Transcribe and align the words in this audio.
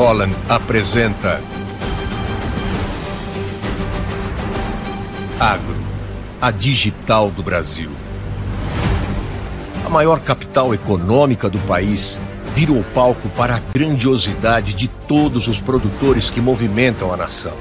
Holland 0.00 0.34
apresenta 0.48 1.42
Agro, 5.38 5.76
a 6.40 6.50
digital 6.50 7.30
do 7.30 7.42
Brasil. 7.42 7.90
A 9.84 9.90
maior 9.90 10.18
capital 10.20 10.72
econômica 10.72 11.50
do 11.50 11.58
país 11.58 12.18
virou 12.54 12.82
palco 12.94 13.28
para 13.36 13.56
a 13.56 13.60
grandiosidade 13.74 14.72
de 14.72 14.88
todos 14.88 15.48
os 15.48 15.60
produtores 15.60 16.30
que 16.30 16.40
movimentam 16.40 17.12
a 17.12 17.16
nação. 17.18 17.58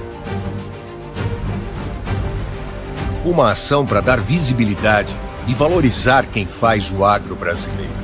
Uma 3.25 3.51
ação 3.51 3.85
para 3.85 3.99
dar 3.99 4.21
visibilidade 4.21 5.13
e 5.45 5.53
valorizar 5.53 6.25
quem 6.25 6.45
faz 6.45 6.89
o 6.89 7.03
agro 7.03 7.35
brasileiro. 7.35 7.98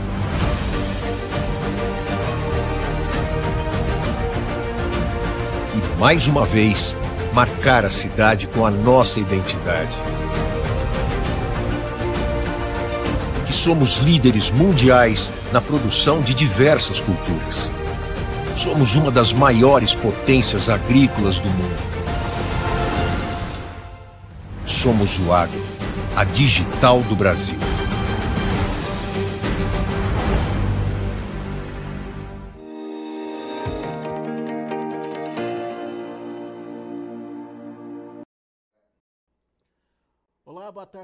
Mais 6.00 6.28
uma 6.28 6.46
vez, 6.46 6.96
marcar 7.34 7.86
a 7.86 7.90
cidade 7.90 8.48
com 8.48 8.66
a 8.66 8.72
nossa 8.72 9.20
identidade. 9.20 9.96
Que 13.46 13.54
somos 13.54 13.98
líderes 13.98 14.50
mundiais 14.50 15.32
na 15.52 15.62
produção 15.62 16.22
de 16.22 16.34
diversas 16.34 17.00
culturas. 17.00 17.72
Somos 18.56 18.96
uma 18.96 19.12
das 19.12 19.34
maiores 19.34 19.94
potências 19.94 20.70
agrícolas 20.70 21.38
do 21.38 21.50
mundo. 21.50 21.84
Somos 24.66 25.20
o 25.20 25.34
agro, 25.34 25.62
a 26.16 26.24
digital 26.24 27.02
do 27.02 27.16
Brasil. 27.16 27.75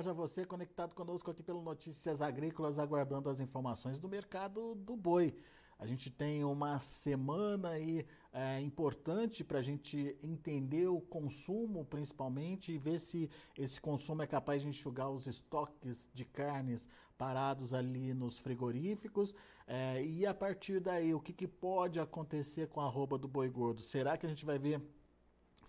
Tarde 0.02 0.10
a 0.10 0.14
você 0.14 0.44
conectado 0.44 0.96
conosco 0.96 1.30
aqui 1.30 1.44
pelo 1.44 1.62
Notícias 1.62 2.24
Agrícolas, 2.24 2.80
aguardando 2.80 3.30
as 3.30 3.40
informações 3.40 4.00
do 4.00 4.10
mercado 4.10 4.74
do 4.74 4.96
boi. 4.96 5.36
A 5.78 5.86
gente 5.86 6.10
tem 6.10 6.44
uma 6.44 6.80
semana 6.80 7.70
aí 7.70 8.04
é, 8.34 8.60
importante 8.62 9.44
para 9.44 9.60
a 9.60 9.62
gente 9.62 10.18
entender 10.24 10.88
o 10.88 11.00
consumo, 11.00 11.86
principalmente, 11.86 12.72
e 12.72 12.80
ver 12.80 12.98
se 12.98 13.30
esse 13.56 13.80
consumo 13.80 14.24
é 14.24 14.28
capaz 14.28 14.64
de 14.64 14.70
enxugar 14.70 15.12
os 15.12 15.28
estoques 15.28 16.10
de 16.12 16.26
carnes 16.26 16.90
parados 17.16 17.72
ali 17.72 18.12
nos 18.12 18.40
frigoríficos. 18.40 19.36
É, 19.68 20.04
e 20.04 20.26
a 20.26 20.34
partir 20.34 20.80
daí, 20.80 21.14
o 21.14 21.20
que, 21.20 21.32
que 21.32 21.48
pode 21.48 22.00
acontecer 22.00 22.70
com 22.70 22.82
a 22.82 22.88
roupa 22.88 23.20
do 23.20 23.28
boi 23.28 23.50
gordo? 23.50 23.82
Será 23.82 24.18
que 24.18 24.26
a 24.26 24.30
gente 24.30 24.46
vai 24.46 24.58
ver 24.58 24.82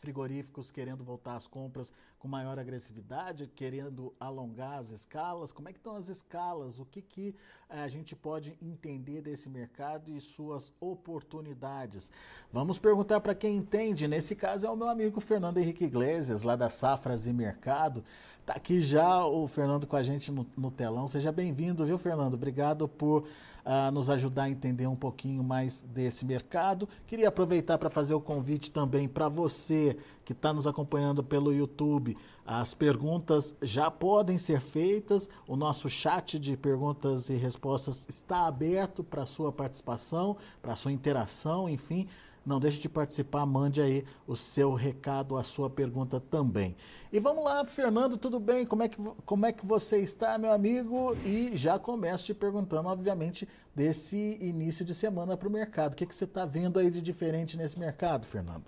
frigoríficos 0.03 0.69
querendo 0.69 1.05
voltar 1.05 1.36
às 1.36 1.47
compras 1.47 1.92
com 2.19 2.27
maior 2.27 2.58
agressividade, 2.58 3.47
querendo 3.47 4.12
alongar 4.19 4.81
as 4.81 4.91
escalas? 4.91 5.53
Como 5.53 5.69
é 5.69 5.72
que 5.72 5.78
estão 5.78 5.95
as 5.95 6.08
escalas? 6.08 6.81
O 6.81 6.84
que, 6.84 7.00
que 7.00 7.36
eh, 7.70 7.84
a 7.84 7.89
gente 7.89 8.17
pode 8.17 8.58
entender 8.61 9.23
desse 9.23 9.48
mercado 9.48 10.11
e 10.11 10.20
suas 10.20 10.75
oportunidades? 10.80 12.11
Vamos 12.53 12.78
perguntar 12.78 13.20
para 13.20 13.33
quem 13.33 13.56
entende. 13.56 14.08
Nesse 14.08 14.34
caso 14.34 14.67
é 14.67 14.70
o 14.70 14.77
meu 14.77 14.89
amigo 14.89 15.20
Fernando 15.20 15.58
Henrique 15.58 15.84
Iglesias, 15.84 16.42
lá 16.42 16.56
da 16.56 16.69
Safras 16.69 17.28
e 17.28 17.33
Mercado. 17.33 18.05
Tá 18.45 18.55
aqui 18.55 18.80
já 18.80 19.25
o 19.25 19.47
Fernando 19.47 19.86
com 19.86 19.95
a 19.95 20.03
gente 20.03 20.33
no, 20.33 20.45
no 20.56 20.73
telão. 20.73 21.06
Seja 21.06 21.30
bem-vindo, 21.30 21.86
viu, 21.86 21.97
Fernando? 21.97 22.34
Obrigado 22.34 22.89
por 22.89 23.25
uh, 23.64 23.91
nos 23.91 24.08
ajudar 24.10 24.44
a 24.44 24.50
entender 24.50 24.86
um 24.86 24.96
pouquinho 24.96 25.42
mais 25.42 25.82
desse 25.82 26.24
mercado. 26.24 26.88
Queria 27.06 27.28
aproveitar 27.28 27.78
para 27.78 27.91
fazer 27.91 28.14
o 28.14 28.20
convite 28.20 28.70
também 28.70 29.08
para 29.08 29.28
você 29.28 29.96
que 30.24 30.32
está 30.32 30.52
nos 30.52 30.66
acompanhando 30.66 31.22
pelo 31.22 31.52
YouTube. 31.52 32.16
As 32.44 32.74
perguntas 32.74 33.55
já 33.62 33.90
podem 33.90 34.38
ser 34.38 34.60
feitas. 34.60 35.28
O 35.46 35.56
nosso 35.56 35.89
chat 35.89 36.39
de 36.39 36.56
perguntas 36.56 37.28
e 37.28 37.34
respostas 37.34 38.06
está 38.08 38.46
aberto 38.46 39.02
para 39.02 39.27
sua 39.27 39.52
participação, 39.52 40.36
para 40.61 40.77
sua 40.77 40.92
interação, 40.92 41.68
enfim. 41.68 42.08
Não 42.45 42.58
deixe 42.58 42.80
de 42.80 42.89
participar, 42.89 43.47
mande 43.47 43.80
aí 43.80 44.05
o 44.27 44.35
seu 44.35 44.75
recado, 44.75 45.36
a 45.36 45.45
sua 45.45 45.70
pergunta 45.70 46.19
também. 46.19 46.75
E 47.13 47.20
vamos 47.20 47.45
lá, 47.45 47.64
Fernando, 47.64 48.17
tudo 48.17 48.41
bem? 48.41 48.67
Como 48.67 48.83
é 48.83 48.89
que, 48.89 48.98
como 49.25 49.47
é 49.47 49.53
que 49.53 49.64
você 49.64 50.01
está, 50.01 50.36
meu 50.39 50.51
amigo? 50.51 51.17
E 51.25 51.52
já 51.55 51.79
começo 51.79 52.25
te 52.25 52.35
perguntando, 52.35 52.89
obviamente, 52.89 53.48
desse 53.73 54.39
início 54.41 54.85
de 54.85 54.92
semana 54.92 55.36
para 55.36 55.48
o 55.48 55.52
mercado. 55.52 55.92
O 55.92 55.97
que, 55.97 56.05
que 56.05 56.14
você 56.14 56.25
está 56.25 56.45
vendo 56.45 56.81
aí 56.81 56.91
de 56.91 57.01
diferente 57.01 57.57
nesse 57.57 57.79
mercado, 57.79 58.27
Fernando? 58.27 58.64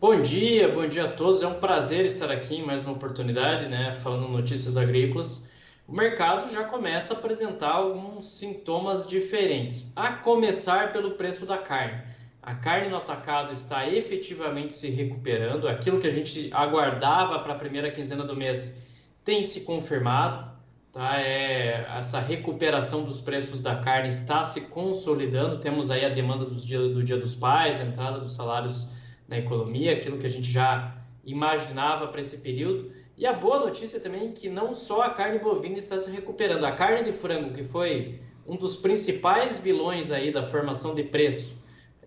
Bom 0.00 0.20
dia, 0.20 0.68
bom 0.68 0.86
dia 0.86 1.04
a 1.04 1.12
todos. 1.12 1.40
É 1.42 1.46
um 1.46 1.60
prazer 1.60 2.04
estar 2.04 2.32
aqui 2.32 2.56
em 2.56 2.66
mais 2.66 2.82
uma 2.82 2.92
oportunidade, 2.94 3.68
né? 3.68 3.92
Falando 3.92 4.28
notícias 4.28 4.76
agrícolas. 4.76 5.50
O 5.86 5.92
mercado 5.92 6.50
já 6.50 6.64
começa 6.64 7.14
a 7.14 7.16
apresentar 7.16 7.70
alguns 7.70 8.26
sintomas 8.26 9.06
diferentes, 9.06 9.92
a 9.94 10.12
começar 10.12 10.92
pelo 10.92 11.12
preço 11.12 11.46
da 11.46 11.58
carne 11.58 12.17
a 12.48 12.54
carne 12.54 12.88
no 12.88 12.96
atacado 12.96 13.52
está 13.52 13.86
efetivamente 13.86 14.72
se 14.72 14.88
recuperando, 14.88 15.68
aquilo 15.68 16.00
que 16.00 16.06
a 16.06 16.10
gente 16.10 16.48
aguardava 16.54 17.40
para 17.40 17.52
a 17.52 17.56
primeira 17.56 17.90
quinzena 17.90 18.24
do 18.24 18.34
mês 18.34 18.84
tem 19.22 19.42
se 19.42 19.60
confirmado, 19.66 20.50
tá? 20.90 21.20
É, 21.20 21.86
essa 21.98 22.18
recuperação 22.18 23.04
dos 23.04 23.20
preços 23.20 23.60
da 23.60 23.76
carne 23.76 24.08
está 24.08 24.44
se 24.44 24.62
consolidando, 24.62 25.60
temos 25.60 25.90
aí 25.90 26.06
a 26.06 26.08
demanda 26.08 26.46
dos 26.46 26.64
dia, 26.64 26.78
do 26.78 27.04
Dia 27.04 27.18
dos 27.18 27.34
Pais, 27.34 27.82
a 27.82 27.84
entrada 27.84 28.18
dos 28.18 28.32
salários 28.32 28.88
na 29.28 29.36
economia, 29.36 29.92
aquilo 29.92 30.16
que 30.16 30.26
a 30.26 30.30
gente 30.30 30.50
já 30.50 30.96
imaginava 31.26 32.06
para 32.06 32.22
esse 32.22 32.38
período. 32.38 32.90
E 33.14 33.26
a 33.26 33.34
boa 33.34 33.58
notícia 33.58 34.00
também 34.00 34.28
é 34.28 34.32
que 34.32 34.48
não 34.48 34.72
só 34.72 35.02
a 35.02 35.10
carne 35.10 35.38
bovina 35.38 35.76
está 35.76 36.00
se 36.00 36.10
recuperando, 36.10 36.64
a 36.64 36.72
carne 36.72 37.02
de 37.02 37.12
frango, 37.12 37.52
que 37.52 37.62
foi 37.62 38.22
um 38.46 38.56
dos 38.56 38.74
principais 38.74 39.58
vilões 39.58 40.10
aí 40.10 40.32
da 40.32 40.42
formação 40.42 40.94
de 40.94 41.02
preço, 41.02 41.57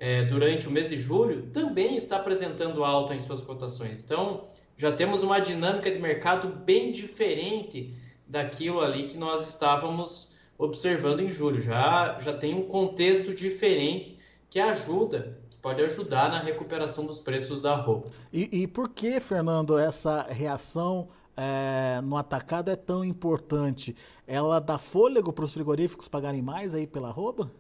é, 0.01 0.23
durante 0.23 0.67
o 0.67 0.71
mês 0.71 0.89
de 0.89 0.97
julho 0.97 1.43
também 1.53 1.95
está 1.95 2.15
apresentando 2.15 2.83
alta 2.83 3.13
em 3.13 3.19
suas 3.19 3.43
cotações. 3.43 4.01
Então, 4.01 4.45
já 4.75 4.91
temos 4.91 5.21
uma 5.21 5.37
dinâmica 5.37 5.91
de 5.91 5.99
mercado 5.99 6.47
bem 6.47 6.91
diferente 6.91 7.93
daquilo 8.25 8.81
ali 8.81 9.03
que 9.03 9.15
nós 9.15 9.47
estávamos 9.47 10.31
observando 10.57 11.19
em 11.19 11.29
julho. 11.29 11.59
Já, 11.59 12.17
já 12.19 12.33
tem 12.33 12.55
um 12.55 12.63
contexto 12.63 13.31
diferente 13.31 14.17
que 14.49 14.59
ajuda, 14.59 15.37
que 15.51 15.57
pode 15.57 15.83
ajudar 15.83 16.31
na 16.31 16.39
recuperação 16.39 17.05
dos 17.05 17.19
preços 17.19 17.61
da 17.61 17.75
roupa. 17.75 18.09
E, 18.33 18.63
e 18.63 18.67
por 18.67 18.89
que, 18.89 19.19
Fernando, 19.19 19.77
essa 19.77 20.23
reação 20.23 21.09
é, 21.37 22.01
no 22.01 22.17
atacado 22.17 22.71
é 22.71 22.75
tão 22.75 23.05
importante? 23.05 23.95
Ela 24.25 24.59
dá 24.59 24.79
fôlego 24.79 25.31
para 25.31 25.45
os 25.45 25.53
frigoríficos 25.53 26.07
pagarem 26.07 26.41
mais 26.41 26.73
aí 26.73 26.87
pela 26.87 27.11
roupa? 27.11 27.51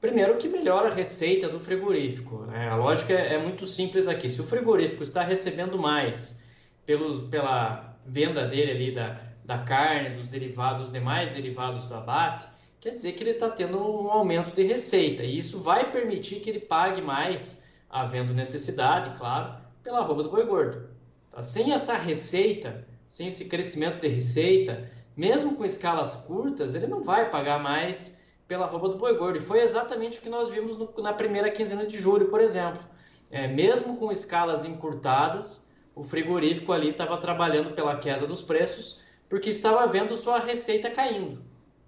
Primeiro 0.00 0.36
que 0.36 0.48
melhora 0.48 0.90
a 0.90 0.94
receita 0.94 1.48
do 1.48 1.58
frigorífico. 1.58 2.46
Né? 2.46 2.68
A 2.68 2.76
lógica 2.76 3.12
é, 3.12 3.34
é, 3.34 3.38
muito 3.38 3.66
simples 3.66 4.06
aqui. 4.06 4.28
Se 4.28 4.40
o 4.40 4.44
frigorífico 4.44 5.02
está 5.02 5.22
recebendo 5.22 5.76
mais 5.76 6.40
pelos, 6.86 7.20
pela 7.20 7.96
venda 8.06 8.46
dele 8.46 8.70
ali 8.70 8.94
da, 8.94 9.20
da 9.44 9.58
carne, 9.58 10.10
dos 10.10 10.28
derivados, 10.28 10.82
dos 10.82 10.92
demais 10.92 11.30
derivados 11.30 11.86
do 11.86 11.94
abate, 11.94 12.46
quer 12.80 12.90
dizer 12.90 13.12
que 13.12 13.24
ele 13.24 13.30
está 13.30 13.50
tendo 13.50 13.78
um 13.78 14.08
aumento 14.08 14.54
de 14.54 14.62
receita. 14.62 15.24
E 15.24 15.36
isso 15.36 15.58
vai 15.58 15.90
permitir 15.90 16.36
que 16.36 16.48
ele 16.48 16.60
pague 16.60 17.02
mais, 17.02 17.64
havendo 17.90 18.32
necessidade, 18.32 19.18
claro, 19.18 19.60
pela 19.82 20.00
roupa 20.00 20.22
do 20.22 20.30
boi 20.30 20.44
gordo. 20.44 20.90
Tá? 21.28 21.42
Sem 21.42 21.72
essa 21.72 21.94
receita, 21.94 22.86
sem 23.04 23.26
esse 23.26 23.46
crescimento 23.46 24.00
de 24.00 24.06
receita, 24.06 24.88
mesmo 25.16 25.56
com 25.56 25.64
escalas 25.64 26.14
curtas, 26.14 26.76
ele 26.76 26.86
não 26.86 27.02
vai 27.02 27.28
pagar 27.28 27.58
mais 27.58 28.17
pela 28.48 28.66
roupa 28.66 28.88
do 28.88 28.96
boi 28.96 29.14
gordo. 29.14 29.36
E 29.38 29.42
foi 29.42 29.60
exatamente 29.60 30.18
o 30.18 30.22
que 30.22 30.30
nós 30.30 30.48
vimos 30.48 30.78
no, 30.78 30.90
na 30.98 31.12
primeira 31.12 31.50
quinzena 31.50 31.86
de 31.86 31.98
julho, 31.98 32.28
por 32.28 32.40
exemplo. 32.40 32.82
É, 33.30 33.46
mesmo 33.46 33.98
com 33.98 34.10
escalas 34.10 34.64
encurtadas, 34.64 35.70
o 35.94 36.02
frigorífico 36.02 36.72
ali 36.72 36.88
estava 36.88 37.18
trabalhando 37.18 37.74
pela 37.74 37.96
queda 37.96 38.26
dos 38.26 38.40
preços, 38.40 39.02
porque 39.28 39.50
estava 39.50 39.86
vendo 39.86 40.16
sua 40.16 40.38
receita 40.38 40.90
caindo. 40.90 41.42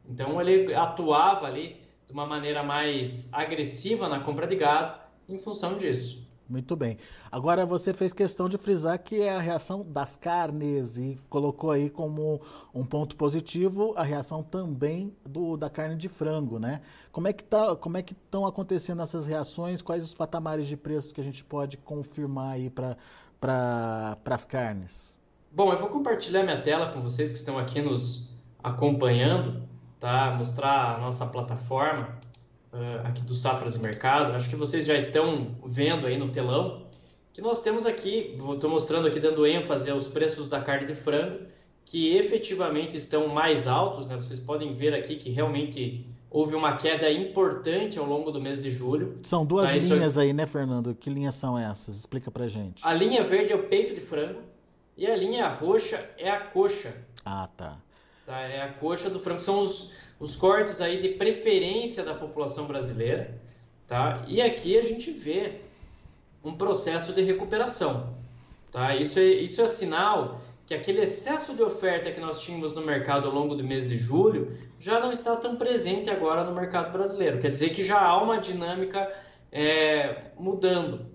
Então 0.07 0.41
ele 0.41 0.75
atuava 0.75 1.47
ali 1.47 1.81
de 2.07 2.13
uma 2.13 2.27
maneira 2.27 2.63
mais 2.63 3.33
agressiva 3.33 4.09
na 4.09 4.21
compra 4.21 4.47
de 4.47 4.57
gado 4.57 5.01
em 5.29 5.39
função 5.39 5.79
disso. 5.79 6.30
Muito 6.51 6.75
bem. 6.75 6.97
Agora 7.31 7.65
você 7.65 7.95
fez 7.95 8.13
questão 8.13 8.49
de 8.49 8.59
frisar 8.59 8.99
que 8.99 9.23
é 9.23 9.37
a 9.37 9.39
reação 9.39 9.87
das 9.89 10.17
carnes 10.17 10.97
e 10.97 11.17
colocou 11.29 11.71
aí 11.71 11.89
como 11.89 12.41
um 12.75 12.85
ponto 12.85 13.15
positivo 13.15 13.95
a 13.97 14.03
reação 14.03 14.43
também 14.43 15.15
do, 15.25 15.57
da 15.57 15.71
carne 15.71 15.95
de 15.95 16.09
frango, 16.09 16.59
né? 16.59 16.81
Como 17.13 17.29
é 17.29 17.33
que 17.33 17.45
tá, 17.45 17.77
como 17.77 17.97
é 17.97 18.03
que 18.03 18.15
estão 18.15 18.45
acontecendo 18.45 19.01
essas 19.01 19.29
reações? 19.29 19.81
Quais 19.81 20.03
os 20.03 20.13
patamares 20.13 20.67
de 20.67 20.77
preços 20.77 21.13
que 21.13 21.21
a 21.21 21.25
gente 21.25 21.45
pode 21.45 21.77
confirmar 21.77 22.55
aí 22.55 22.69
para 22.69 22.97
para 23.41 24.19
as 24.27 24.45
carnes? 24.45 25.17
Bom, 25.53 25.73
eu 25.73 25.79
vou 25.79 25.89
compartilhar 25.89 26.43
minha 26.43 26.61
tela 26.61 26.93
com 26.93 27.01
vocês 27.01 27.31
que 27.31 27.39
estão 27.39 27.59
aqui 27.59 27.81
nos 27.81 28.35
acompanhando, 28.63 29.63
tá? 30.01 30.33
Mostrar 30.37 30.97
a 30.97 30.99
nossa 30.99 31.25
plataforma. 31.27 32.19
Uh, 32.73 33.07
aqui 33.07 33.23
do 33.23 33.35
Safras 33.35 33.75
e 33.75 33.79
Mercado, 33.79 34.33
acho 34.33 34.49
que 34.49 34.57
vocês 34.57 34.87
já 34.87 34.95
estão 34.95 35.57
vendo 35.65 36.07
aí 36.07 36.17
no 36.17 36.31
telão, 36.31 36.87
que 37.33 37.41
nós 37.41 37.63
temos 37.63 37.87
aqui, 37.87 38.37
estou 38.53 38.71
mostrando 38.71 39.07
aqui 39.07 39.21
dando 39.21 39.47
ênfase 39.47 39.91
aos 39.91 40.09
preços 40.09 40.49
da 40.49 40.61
carne 40.61 40.87
de 40.87 40.95
frango, 40.95 41.41
que 41.85 42.17
efetivamente 42.17 42.97
estão 42.97 43.29
mais 43.29 43.67
altos, 43.67 44.07
né? 44.07 44.17
Vocês 44.17 44.39
podem 44.39 44.73
ver 44.73 44.95
aqui 44.95 45.17
que 45.17 45.31
realmente 45.31 46.07
houve 46.31 46.55
uma 46.55 46.77
queda 46.77 47.11
importante 47.11 47.99
ao 47.99 48.07
longo 48.07 48.31
do 48.31 48.41
mês 48.41 48.63
de 48.63 48.71
julho. 48.71 49.19
São 49.25 49.45
duas 49.45 49.71
tá? 49.71 49.77
linhas 49.77 50.17
aí, 50.17 50.33
né, 50.33 50.47
Fernando? 50.47 50.95
Que 50.95 51.11
linhas 51.11 51.35
são 51.35 51.59
essas? 51.59 51.97
Explica 51.97 52.31
pra 52.31 52.47
gente. 52.47 52.81
A 52.87 52.95
linha 52.95 53.23
verde 53.23 53.53
é 53.53 53.57
o 53.57 53.65
peito 53.65 53.93
de 53.95 54.01
frango 54.01 54.41
e 54.97 55.07
a 55.07 55.17
linha 55.17 55.49
roxa 55.49 56.01
é 56.17 56.31
a 56.31 56.39
coxa. 56.39 56.95
Ah, 57.25 57.49
tá. 57.57 57.79
tá 58.25 58.39
é 58.41 58.63
a 58.63 58.69
coxa 58.69 59.11
do 59.11 59.19
frango. 59.19 59.41
São 59.41 59.59
os, 59.59 59.93
os 60.21 60.37
cortes 60.37 60.83
aí 60.83 61.01
de 61.01 61.09
preferência 61.09 62.05
da 62.05 62.15
população 62.15 62.67
brasileira, 62.67 63.35
tá? 63.87 64.23
E 64.29 64.43
aqui 64.43 64.79
a 64.79 64.83
gente 64.83 65.11
vê 65.11 65.63
um 66.45 66.55
processo 66.55 67.15
de 67.15 67.23
recuperação, 67.23 68.15
tá? 68.71 68.95
Isso 68.95 69.19
é, 69.19 69.25
isso 69.25 69.63
é 69.63 69.67
sinal 69.67 70.41
que 70.67 70.75
aquele 70.75 71.01
excesso 71.01 71.57
de 71.57 71.63
oferta 71.63 72.13
que 72.13 72.21
nós 72.21 72.43
tínhamos 72.43 72.75
no 72.75 72.83
mercado 72.83 73.27
ao 73.27 73.35
longo 73.35 73.57
do 73.57 73.65
mês 73.65 73.89
de 73.89 73.99
julho 73.99 74.57
já 74.79 75.01
não 75.01 75.11
está 75.11 75.35
tão 75.35 75.57
presente 75.57 76.09
agora 76.11 76.45
no 76.45 76.55
mercado 76.55 76.93
brasileiro. 76.93 77.41
Quer 77.41 77.49
dizer 77.49 77.71
que 77.71 77.83
já 77.83 78.01
há 78.01 78.23
uma 78.23 78.39
dinâmica 78.39 79.11
é, 79.51 80.27
mudando. 80.39 81.07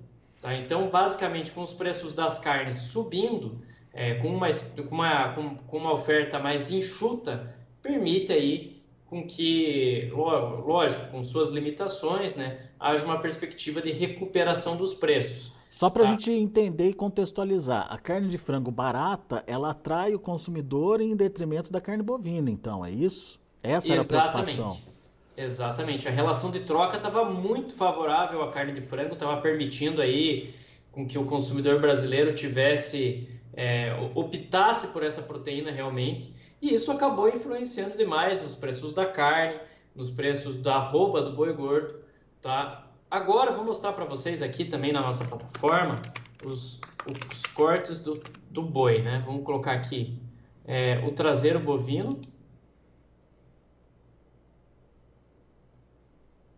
Tá? 0.42 0.54
Então, 0.56 0.90
basicamente, 0.90 1.52
com 1.52 1.62
os 1.62 1.72
preços 1.72 2.14
das 2.14 2.38
carnes 2.38 2.76
subindo, 2.76 3.62
é, 3.94 4.16
com, 4.16 4.28
uma, 4.28 4.48
com, 4.50 4.96
uma, 4.96 5.34
com, 5.34 5.56
com 5.56 5.78
uma 5.78 5.94
oferta 5.94 6.38
mais 6.38 6.70
enxuta, 6.70 7.56
permite 7.82 8.34
aí 8.34 8.75
com 9.08 9.26
que, 9.26 10.12
lógico, 10.14 11.12
com 11.12 11.24
suas 11.24 11.50
limitações, 11.50 12.38
né, 12.38 12.70
haja 12.80 13.06
uma 13.06 13.20
perspectiva 13.20 13.82
de 13.82 13.92
recuperação 13.92 14.76
dos 14.76 14.94
preços. 14.94 15.54
Só 15.70 15.90
para 15.90 16.04
a 16.04 16.06
tá. 16.06 16.12
gente 16.12 16.32
entender 16.32 16.90
e 16.90 16.94
contextualizar, 16.94 17.88
a 17.90 17.98
carne 17.98 18.30
de 18.30 18.38
frango 18.38 18.72
barata, 18.72 19.44
ela 19.46 19.72
atrai 19.72 20.14
o 20.14 20.20
consumidor 20.20 21.02
em 21.02 21.16
detrimento 21.16 21.72
da 21.72 21.82
carne 21.82 22.02
bovina, 22.02 22.50
então, 22.50 22.84
é 22.86 22.92
isso? 22.92 23.40
Essa 23.62 23.92
era 23.92 24.02
Exatamente. 24.02 24.52
a 24.52 24.54
preocupação. 24.54 24.96
Exatamente. 25.38 26.08
A 26.08 26.12
relação 26.12 26.50
de 26.50 26.62
troca 26.62 26.96
estava 26.96 27.26
muito 27.26 27.74
favorável 27.74 28.42
à 28.42 28.52
carne 28.52 28.74
de 28.74 28.82
frango, 28.82 29.14
estava 29.14 29.42
permitindo 29.42 30.02
aí 30.02 30.54
com 30.92 31.06
que 31.06 31.18
o 31.18 31.26
consumidor 31.26 31.82
brasileiro 31.82 32.34
tivesse 32.34 33.28
é, 33.56 33.94
optasse 34.14 34.88
por 34.88 35.04
essa 35.04 35.22
proteína 35.22 35.72
realmente, 35.72 36.34
e 36.66 36.74
isso 36.74 36.92
acabou 36.92 37.30
influenciando 37.30 37.96
demais 37.96 38.42
nos 38.42 38.56
preços 38.56 38.92
da 38.92 39.06
carne, 39.06 39.60
nos 39.94 40.10
preços 40.10 40.58
da 40.58 40.78
arroba 40.78 41.22
do 41.22 41.32
boi 41.32 41.54
gordo, 41.54 42.00
tá? 42.42 42.88
Agora 43.10 43.52
vou 43.52 43.64
mostrar 43.64 43.94
para 43.94 44.04
vocês 44.04 44.42
aqui 44.42 44.66
também 44.66 44.92
na 44.92 45.02
nossa 45.02 45.24
plataforma 45.26 46.02
os, 46.44 46.82
os 47.08 47.46
cortes 47.54 48.00
do, 48.00 48.22
do 48.50 48.64
boi, 48.64 49.04
né? 49.04 49.22
Vamos 49.24 49.44
colocar 49.44 49.74
aqui 49.74 50.20
é, 50.66 50.98
o 51.06 51.12
traseiro 51.12 51.60
bovino. 51.60 52.20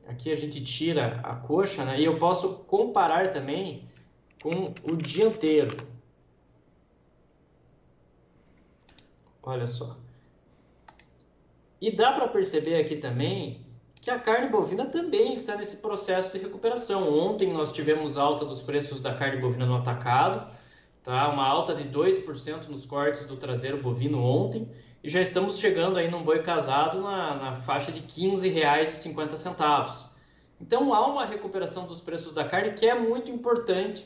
Aqui 0.08 0.32
a 0.32 0.36
gente 0.36 0.64
tira 0.64 1.20
a 1.22 1.36
coxa, 1.36 1.84
né? 1.84 2.00
E 2.00 2.06
eu 2.06 2.18
posso 2.18 2.60
comparar 2.60 3.30
também 3.30 3.90
com 4.42 4.74
o 4.84 4.96
dianteiro. 4.96 5.76
Olha 9.48 9.66
só. 9.66 9.96
E 11.80 11.90
dá 11.90 12.12
para 12.12 12.28
perceber 12.28 12.82
aqui 12.82 12.98
também 12.98 13.66
que 14.02 14.12
a 14.12 14.20
carne 14.20 14.50
bovina 14.50 14.86
também 14.86 15.32
está 15.32 15.56
nesse 15.56 15.78
processo 15.78 16.34
de 16.34 16.40
recuperação. 16.40 17.18
Ontem 17.18 17.54
nós 17.54 17.72
tivemos 17.72 18.18
alta 18.18 18.44
dos 18.44 18.62
preços 18.62 19.00
da 19.00 19.14
carne 19.14 19.40
bovina 19.40 19.66
no 19.66 19.78
atacado, 19.78 20.52
tá? 21.02 21.30
uma 21.30 21.46
alta 21.46 21.74
de 21.74 21.86
2% 21.86 22.68
nos 22.68 22.86
cortes 22.86 23.24
do 23.24 23.38
traseiro 23.38 23.78
bovino 23.78 24.22
ontem, 24.22 24.70
e 25.02 25.10
já 25.10 25.22
estamos 25.22 25.60
chegando 25.60 25.98
aí 25.98 26.12
num 26.12 26.24
boi 26.24 26.42
casado 26.42 27.02
na, 27.02 27.36
na 27.36 27.56
faixa 27.56 27.90
de 27.90 28.02
R$ 28.02 28.08
15,50. 28.08 30.08
Então 30.60 30.94
há 30.94 31.08
uma 31.08 31.24
recuperação 31.24 31.88
dos 31.88 32.02
preços 32.02 32.34
da 32.34 32.44
carne 32.44 32.74
que 32.74 32.86
é 32.86 33.00
muito 33.00 33.32
importante 33.32 34.06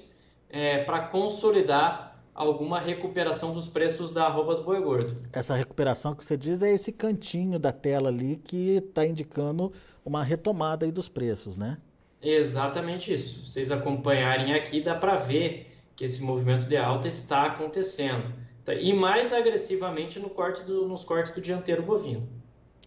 é, 0.52 0.84
para 0.84 1.00
consolidar 1.00 2.11
alguma 2.34 2.80
recuperação 2.80 3.54
dos 3.54 3.68
preços 3.68 4.12
da 4.12 4.26
arroba 4.26 4.56
do 4.56 4.64
boi 4.64 4.82
gordo. 4.82 5.16
Essa 5.34 5.56
recuperação 5.56 6.16
que 6.16 6.26
você 6.26 6.38
diz 6.38 6.62
é 6.62 6.72
esse 6.74 6.92
cantinho 6.92 7.60
da 7.60 7.72
tela 7.72 8.10
ali 8.10 8.38
que 8.38 8.78
está 8.78 9.06
indicando 9.06 9.72
uma 10.06 10.24
retomada 10.24 10.86
aí 10.86 10.92
dos 10.92 11.10
preços, 11.10 11.58
né? 11.58 11.78
Exatamente 12.22 13.14
isso. 13.14 13.42
Se 13.42 13.52
vocês 13.52 13.72
acompanharem 13.72 14.54
aqui, 14.54 14.82
dá 14.82 14.96
para 14.96 15.16
ver 15.16 15.68
que 15.96 16.04
esse 16.04 16.24
movimento 16.24 16.68
de 16.68 16.78
alta 16.78 17.08
está 17.08 17.46
acontecendo. 17.46 18.34
Tá, 18.64 18.76
e 18.76 18.94
mais 18.94 19.34
agressivamente 19.34 20.20
no 20.20 20.30
corte 20.30 20.64
do, 20.64 20.88
nos 20.88 21.04
cortes 21.04 21.32
do 21.32 21.42
dianteiro 21.42 21.82
bovino. 21.82 22.28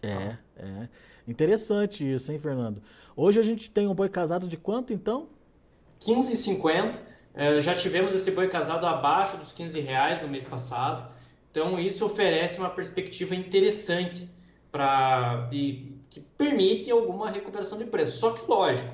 É, 0.01 0.37
é. 0.57 0.89
Interessante 1.27 2.09
isso, 2.09 2.31
hein, 2.31 2.39
Fernando? 2.39 2.81
Hoje 3.15 3.39
a 3.39 3.43
gente 3.43 3.69
tem 3.69 3.87
um 3.87 3.93
boi 3.93 4.07
casado 4.07 4.47
de 4.47 4.57
quanto, 4.57 4.93
então? 4.93 5.27
15,50 6.01 6.95
é, 6.95 7.14
já 7.61 7.75
tivemos 7.75 8.13
esse 8.13 8.31
boi 8.31 8.47
casado 8.47 8.85
abaixo 8.85 9.37
dos 9.37 9.51
15 9.51 9.79
reais 9.81 10.21
no 10.21 10.27
mês 10.27 10.45
passado. 10.45 11.09
Então, 11.51 11.79
isso 11.79 12.05
oferece 12.05 12.59
uma 12.59 12.69
perspectiva 12.69 13.35
interessante 13.35 14.29
para 14.71 15.47
que 15.49 15.95
permite 16.37 16.91
alguma 16.91 17.29
recuperação 17.29 17.77
de 17.77 17.85
preço. 17.85 18.17
Só 18.19 18.31
que, 18.31 18.49
lógico, 18.49 18.93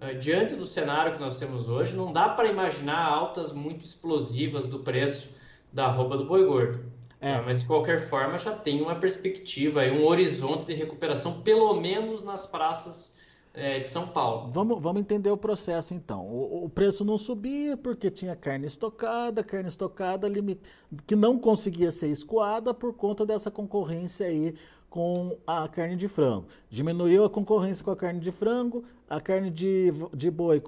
é, 0.00 0.14
diante 0.14 0.56
do 0.56 0.66
cenário 0.66 1.12
que 1.12 1.20
nós 1.20 1.38
temos 1.38 1.68
hoje, 1.68 1.94
não 1.94 2.12
dá 2.12 2.28
para 2.28 2.48
imaginar 2.48 3.00
altas 3.00 3.52
muito 3.52 3.84
explosivas 3.84 4.66
do 4.66 4.80
preço 4.80 5.36
da 5.72 5.86
roupa 5.86 6.16
do 6.16 6.24
boi 6.24 6.44
gordo. 6.44 6.84
É. 7.20 7.34
Tá? 7.36 7.42
Mas, 7.42 7.60
de 7.60 7.68
qualquer 7.68 8.08
forma, 8.08 8.38
já 8.38 8.52
tem 8.52 8.82
uma 8.82 8.96
perspectiva, 8.96 9.82
um 9.82 10.04
horizonte 10.04 10.66
de 10.66 10.74
recuperação, 10.74 11.42
pelo 11.42 11.74
menos 11.74 12.24
nas 12.24 12.46
praças 12.46 13.19
é, 13.52 13.80
de 13.80 13.86
São 13.86 14.08
Paulo. 14.08 14.48
Vamos, 14.50 14.80
vamos 14.80 15.00
entender 15.00 15.30
o 15.30 15.36
processo 15.36 15.94
então. 15.94 16.26
O, 16.26 16.64
o, 16.64 16.68
preço 16.68 17.04
não 17.04 17.18
subia 17.18 17.76
porque 17.76 18.10
tinha 18.10 18.36
carne 18.36 18.66
estocada, 18.66 19.42
carne 19.42 19.68
estocada 19.68 20.28
limit... 20.28 20.60
que 21.06 21.16
não 21.16 21.38
conseguia 21.38 21.90
ser 21.90 22.08
escoada 22.08 22.72
por 22.72 22.94
conta 22.94 23.26
dessa 23.26 23.50
concorrência 23.50 24.26
aí 24.26 24.54
com 24.88 25.36
a 25.46 25.68
carne 25.68 25.96
de 25.96 26.08
frango. 26.08 26.46
Diminuiu 26.68 27.24
a 27.24 27.30
concorrência 27.30 27.84
com 27.84 27.90
a 27.90 27.96
carne 27.96 28.20
de 28.20 28.32
frango, 28.32 28.84
a 29.08 29.20
carne 29.20 29.50
de, 29.50 29.92
de 30.14 30.30
boi 30.30 30.60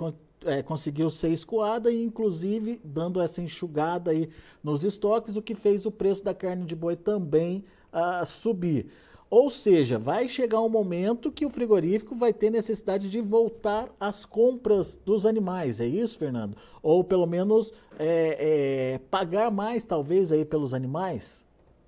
é, 0.44 0.62
conseguiu 0.62 1.08
ser 1.08 1.28
escoada 1.28 1.90
e 1.90 2.02
inclusive 2.02 2.81
dando 2.85 3.21
essa 3.21 3.40
enxugada 3.40 4.11
aí 4.11 4.28
nos 4.62 4.85
estoques, 4.85 5.37
o 5.37 5.42
que 5.42 5.54
fez 5.54 5.87
o 5.87 5.90
preço 5.90 6.25
da 6.25 6.35
carne 6.35 6.64
de 6.64 6.75
boi 6.75 6.97
também 6.97 7.64
uh, 7.92 8.25
subir. 8.26 8.88
Ou 9.33 9.49
seja, 9.49 9.99
vai 9.99 10.29
chegar 10.29 10.61
um 10.61 10.69
momento 10.69 11.33
que 11.33 11.47
o 11.47 11.49
frigorífico 11.49 12.15
vai 12.15 12.35
ter 12.35 12.51
necessidade 12.51 13.09
de 13.09 13.19
voltar 13.19 13.89
às 13.99 14.27
compras 14.27 14.95
dos 15.07 15.25
animais, 15.25 15.81
é 15.81 15.87
isso, 15.87 16.19
Fernando? 16.19 16.55
Ou 16.83 17.03
pelo 17.03 17.27
menos 17.27 17.73
é, 17.99 18.37
é, 18.39 19.01
pagar 19.11 19.51
mais, 19.51 19.87
talvez, 19.87 20.33
aí 20.33 20.45
pelos 20.45 20.75
animais? 20.75 21.47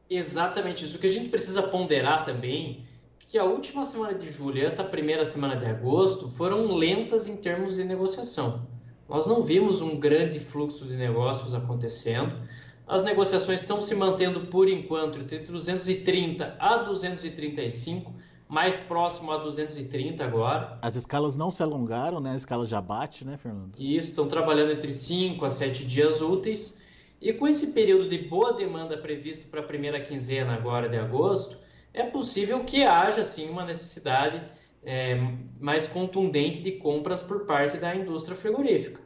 Exatamente 0.08 0.86
isso. 0.86 0.96
O 0.96 0.98
que 0.98 1.06
a 1.06 1.10
gente 1.10 1.28
precisa 1.28 1.64
ponderar 1.64 2.24
também 2.24 2.82
que 3.18 3.36
a 3.36 3.44
última 3.44 3.84
semana 3.84 4.14
de 4.14 4.26
julho 4.26 4.56
e 4.56 4.64
essa 4.64 4.82
primeira 4.82 5.26
semana 5.26 5.54
de 5.54 5.66
agosto 5.66 6.30
foram 6.30 6.74
lentas 6.74 7.26
em 7.26 7.36
termos 7.36 7.74
de 7.74 7.84
negociação. 7.84 8.66
Nós 9.06 9.26
não 9.26 9.42
vimos 9.42 9.82
um 9.82 9.98
grande 9.98 10.40
fluxo 10.40 10.86
de 10.86 10.96
negócios 10.96 11.52
acontecendo. 11.52 12.40
As 12.86 13.02
negociações 13.02 13.60
estão 13.60 13.80
se 13.80 13.94
mantendo 13.94 14.46
por 14.46 14.68
enquanto 14.68 15.18
entre 15.18 15.38
230 15.38 16.56
a 16.58 16.76
235, 16.78 18.12
mais 18.46 18.80
próximo 18.80 19.32
a 19.32 19.38
230 19.38 20.22
agora. 20.22 20.78
As 20.82 20.94
escalas 20.94 21.36
não 21.36 21.50
se 21.50 21.62
alongaram, 21.62 22.20
né? 22.20 22.32
A 22.32 22.36
escala 22.36 22.66
já 22.66 22.80
bate, 22.80 23.24
né, 23.24 23.38
Fernando? 23.38 23.72
Isso, 23.78 24.10
estão 24.10 24.28
trabalhando 24.28 24.72
entre 24.72 24.92
5 24.92 25.44
a 25.44 25.50
7 25.50 25.86
dias 25.86 26.20
úteis. 26.20 26.82
E 27.20 27.32
com 27.32 27.48
esse 27.48 27.68
período 27.68 28.06
de 28.06 28.18
boa 28.18 28.52
demanda 28.52 28.98
previsto 28.98 29.48
para 29.48 29.60
a 29.60 29.64
primeira 29.64 29.98
quinzena 29.98 30.52
agora 30.52 30.88
de 30.88 30.98
agosto, 30.98 31.56
é 31.94 32.02
possível 32.02 32.64
que 32.64 32.84
haja 32.84 33.24
sim 33.24 33.48
uma 33.48 33.64
necessidade 33.64 34.42
é, 34.82 35.18
mais 35.58 35.86
contundente 35.86 36.60
de 36.60 36.72
compras 36.72 37.22
por 37.22 37.46
parte 37.46 37.78
da 37.78 37.94
indústria 37.96 38.36
frigorífica. 38.36 39.00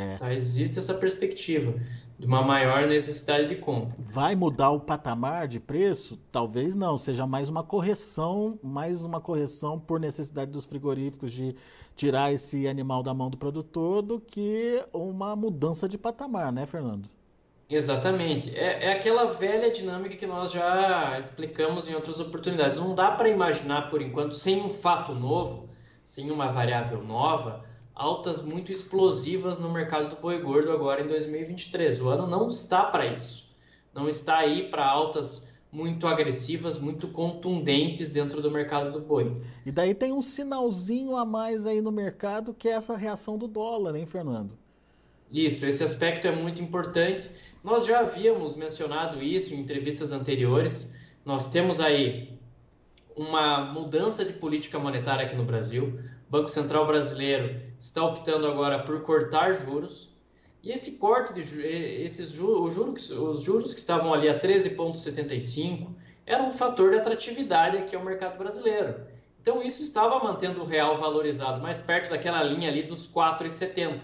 É. 0.00 0.16
Tá? 0.16 0.34
Existe 0.34 0.78
essa 0.78 0.94
perspectiva 0.94 1.74
de 2.18 2.26
uma 2.26 2.42
maior 2.42 2.86
necessidade 2.86 3.46
de 3.46 3.56
compra. 3.56 3.96
Vai 3.98 4.34
mudar 4.34 4.70
o 4.70 4.80
patamar 4.80 5.46
de 5.46 5.60
preço? 5.60 6.18
Talvez 6.30 6.74
não, 6.74 6.96
seja 6.96 7.26
mais 7.26 7.48
uma 7.48 7.62
correção, 7.62 8.58
mais 8.62 9.02
uma 9.04 9.20
correção 9.20 9.78
por 9.78 10.00
necessidade 10.00 10.50
dos 10.50 10.64
frigoríficos 10.64 11.32
de 11.32 11.54
tirar 11.94 12.32
esse 12.32 12.66
animal 12.66 13.02
da 13.02 13.12
mão 13.12 13.30
do 13.30 13.36
produtor 13.36 14.02
do 14.02 14.20
que 14.20 14.82
uma 14.92 15.36
mudança 15.36 15.88
de 15.88 15.98
patamar, 15.98 16.52
né, 16.52 16.66
Fernando? 16.66 17.08
Exatamente. 17.70 18.56
É, 18.56 18.86
é 18.86 18.92
aquela 18.92 19.26
velha 19.26 19.70
dinâmica 19.70 20.16
que 20.16 20.26
nós 20.26 20.50
já 20.50 21.16
explicamos 21.16 21.88
em 21.88 21.94
outras 21.94 22.18
oportunidades. 22.18 22.78
Não 22.78 22.94
dá 22.94 23.12
para 23.12 23.28
imaginar, 23.28 23.88
por 23.88 24.02
enquanto, 24.02 24.34
sem 24.34 24.60
um 24.60 24.68
fato 24.68 25.14
novo, 25.14 25.68
sem 26.04 26.30
uma 26.32 26.50
variável 26.50 27.02
nova, 27.02 27.64
altas 28.00 28.40
muito 28.40 28.72
explosivas 28.72 29.58
no 29.58 29.70
mercado 29.70 30.08
do 30.08 30.16
boi 30.16 30.40
gordo 30.40 30.72
agora 30.72 31.02
em 31.02 31.06
2023. 31.06 32.00
O 32.00 32.08
ano 32.08 32.26
não 32.26 32.48
está 32.48 32.84
para 32.84 33.04
isso. 33.04 33.54
Não 33.94 34.08
está 34.08 34.38
aí 34.38 34.70
para 34.70 34.88
altas 34.88 35.52
muito 35.70 36.06
agressivas, 36.06 36.78
muito 36.78 37.08
contundentes 37.08 38.10
dentro 38.10 38.40
do 38.40 38.50
mercado 38.50 38.90
do 38.90 39.00
boi. 39.00 39.42
E 39.66 39.70
daí 39.70 39.94
tem 39.94 40.14
um 40.14 40.22
sinalzinho 40.22 41.14
a 41.14 41.26
mais 41.26 41.66
aí 41.66 41.82
no 41.82 41.92
mercado 41.92 42.54
que 42.54 42.68
é 42.68 42.72
essa 42.72 42.96
reação 42.96 43.36
do 43.36 43.46
dólar, 43.46 43.94
hein, 43.94 44.06
Fernando? 44.06 44.56
Isso, 45.30 45.66
esse 45.66 45.84
aspecto 45.84 46.26
é 46.26 46.32
muito 46.32 46.60
importante. 46.62 47.30
Nós 47.62 47.84
já 47.84 48.00
havíamos 48.00 48.56
mencionado 48.56 49.22
isso 49.22 49.52
em 49.52 49.60
entrevistas 49.60 50.10
anteriores. 50.10 50.94
Nós 51.22 51.50
temos 51.50 51.80
aí 51.80 52.39
uma 53.16 53.60
mudança 53.60 54.24
de 54.24 54.32
política 54.32 54.78
monetária 54.78 55.24
aqui 55.24 55.34
no 55.34 55.44
Brasil. 55.44 56.00
O 56.28 56.30
Banco 56.30 56.48
Central 56.48 56.86
brasileiro 56.86 57.60
está 57.78 58.04
optando 58.04 58.46
agora 58.46 58.78
por 58.78 59.02
cortar 59.02 59.52
juros. 59.52 60.10
E 60.62 60.72
esse 60.72 60.98
corte 60.98 61.32
de 61.32 61.40
esses 61.40 62.30
juros, 62.30 62.74
juros, 62.74 63.10
os 63.10 63.42
juros 63.42 63.72
que 63.72 63.80
estavam 63.80 64.12
ali 64.12 64.28
a 64.28 64.38
13,75 64.38 65.88
era 66.26 66.42
um 66.42 66.50
fator 66.50 66.90
de 66.90 66.98
atratividade 66.98 67.78
aqui 67.78 67.96
ao 67.96 68.04
mercado 68.04 68.38
brasileiro. 68.38 68.94
Então 69.40 69.62
isso 69.62 69.82
estava 69.82 70.22
mantendo 70.22 70.62
o 70.62 70.66
real 70.66 70.96
valorizado 70.96 71.60
mais 71.60 71.80
perto 71.80 72.10
daquela 72.10 72.42
linha 72.42 72.68
ali 72.68 72.82
dos 72.82 73.10
4,70. 73.10 74.02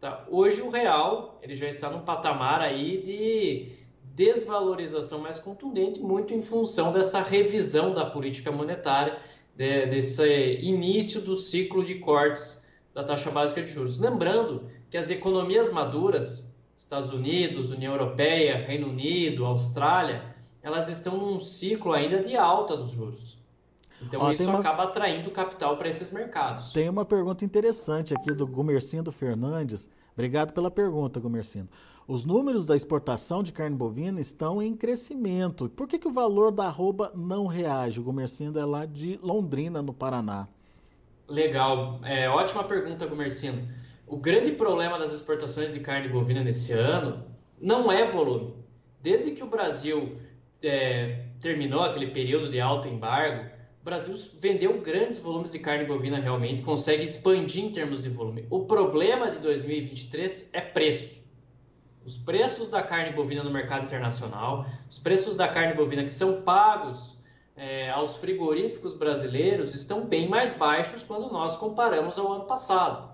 Tá? 0.00 0.24
Hoje 0.30 0.62
o 0.62 0.70
real 0.70 1.38
ele 1.42 1.54
já 1.54 1.68
está 1.68 1.90
num 1.90 2.00
patamar 2.00 2.62
aí 2.62 3.02
de 3.02 3.79
desvalorização 4.20 5.20
mais 5.20 5.38
contundente, 5.38 5.98
muito 5.98 6.34
em 6.34 6.42
função 6.42 6.92
dessa 6.92 7.22
revisão 7.22 7.94
da 7.94 8.04
política 8.04 8.52
monetária, 8.52 9.18
de, 9.56 9.86
desse 9.86 10.58
início 10.60 11.22
do 11.22 11.34
ciclo 11.34 11.82
de 11.82 11.94
cortes 11.94 12.68
da 12.92 13.02
taxa 13.02 13.30
básica 13.30 13.62
de 13.62 13.70
juros. 13.70 13.98
Lembrando 13.98 14.68
que 14.90 14.98
as 14.98 15.08
economias 15.08 15.70
maduras, 15.70 16.52
Estados 16.76 17.10
Unidos, 17.10 17.70
União 17.70 17.94
Europeia, 17.94 18.58
Reino 18.58 18.88
Unido, 18.88 19.46
Austrália, 19.46 20.34
elas 20.62 20.88
estão 20.88 21.16
num 21.16 21.40
ciclo 21.40 21.94
ainda 21.94 22.22
de 22.22 22.36
alta 22.36 22.76
dos 22.76 22.90
juros. 22.90 23.38
Então 24.02 24.20
Ó, 24.20 24.30
isso 24.32 24.44
uma... 24.44 24.58
acaba 24.58 24.84
atraindo 24.84 25.30
capital 25.30 25.78
para 25.78 25.88
esses 25.88 26.10
mercados. 26.10 26.74
Tem 26.74 26.90
uma 26.90 27.06
pergunta 27.06 27.42
interessante 27.42 28.12
aqui 28.12 28.34
do 28.34 28.46
Gumercindo 28.46 29.10
Fernandes. 29.10 29.88
Obrigado 30.12 30.52
pela 30.52 30.70
pergunta, 30.70 31.18
Gumercindo. 31.18 31.70
Os 32.10 32.24
números 32.24 32.66
da 32.66 32.74
exportação 32.74 33.40
de 33.40 33.52
carne 33.52 33.76
bovina 33.76 34.20
estão 34.20 34.60
em 34.60 34.74
crescimento. 34.74 35.68
Por 35.68 35.86
que, 35.86 35.96
que 35.96 36.08
o 36.08 36.12
valor 36.12 36.50
da 36.50 36.64
arroba 36.64 37.12
não 37.14 37.46
reage? 37.46 38.00
O 38.00 38.02
Gumercindo 38.02 38.58
é 38.58 38.64
lá 38.64 38.84
de 38.84 39.16
Londrina, 39.22 39.80
no 39.80 39.94
Paraná. 39.94 40.48
Legal. 41.28 42.00
É, 42.02 42.28
ótima 42.28 42.64
pergunta, 42.64 43.06
Gumercindo. 43.06 43.62
O 44.08 44.16
grande 44.16 44.50
problema 44.50 44.98
das 44.98 45.12
exportações 45.12 45.72
de 45.72 45.78
carne 45.78 46.08
bovina 46.08 46.42
nesse 46.42 46.72
ano 46.72 47.22
não 47.60 47.92
é 47.92 48.04
volume. 48.04 48.56
Desde 49.00 49.30
que 49.30 49.44
o 49.44 49.46
Brasil 49.46 50.16
é, 50.64 51.26
terminou 51.40 51.84
aquele 51.84 52.08
período 52.08 52.50
de 52.50 52.60
alto 52.60 52.88
embargo, 52.88 53.48
o 53.80 53.84
Brasil 53.84 54.16
vendeu 54.36 54.80
grandes 54.80 55.16
volumes 55.16 55.52
de 55.52 55.60
carne 55.60 55.84
bovina 55.84 56.18
realmente, 56.18 56.64
consegue 56.64 57.04
expandir 57.04 57.66
em 57.66 57.70
termos 57.70 58.02
de 58.02 58.08
volume. 58.08 58.48
O 58.50 58.64
problema 58.64 59.30
de 59.30 59.38
2023 59.38 60.50
é 60.52 60.60
preço. 60.60 61.19
Os 62.04 62.16
preços 62.16 62.68
da 62.68 62.82
carne 62.82 63.12
bovina 63.12 63.42
no 63.42 63.50
mercado 63.50 63.84
internacional, 63.84 64.66
os 64.88 64.98
preços 64.98 65.34
da 65.36 65.46
carne 65.46 65.74
bovina 65.74 66.02
que 66.02 66.10
são 66.10 66.42
pagos 66.42 67.16
é, 67.56 67.90
aos 67.90 68.16
frigoríficos 68.16 68.94
brasileiros 68.94 69.74
estão 69.74 70.06
bem 70.06 70.28
mais 70.28 70.54
baixos 70.54 71.04
quando 71.04 71.30
nós 71.30 71.56
comparamos 71.56 72.18
ao 72.18 72.32
ano 72.32 72.44
passado. 72.44 73.10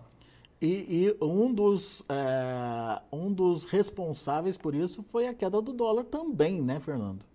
E, 0.63 1.17
e 1.19 1.25
um, 1.25 1.53
dos, 1.53 2.03
é, 2.09 3.03
um 3.13 3.33
dos 3.33 3.65
responsáveis 3.65 4.57
por 4.57 4.75
isso 4.75 5.05
foi 5.09 5.27
a 5.27 5.35
queda 5.35 5.61
do 5.61 5.73
dólar 5.73 6.05
também, 6.05 6.63
né, 6.63 6.81
Fernando? 6.81 7.27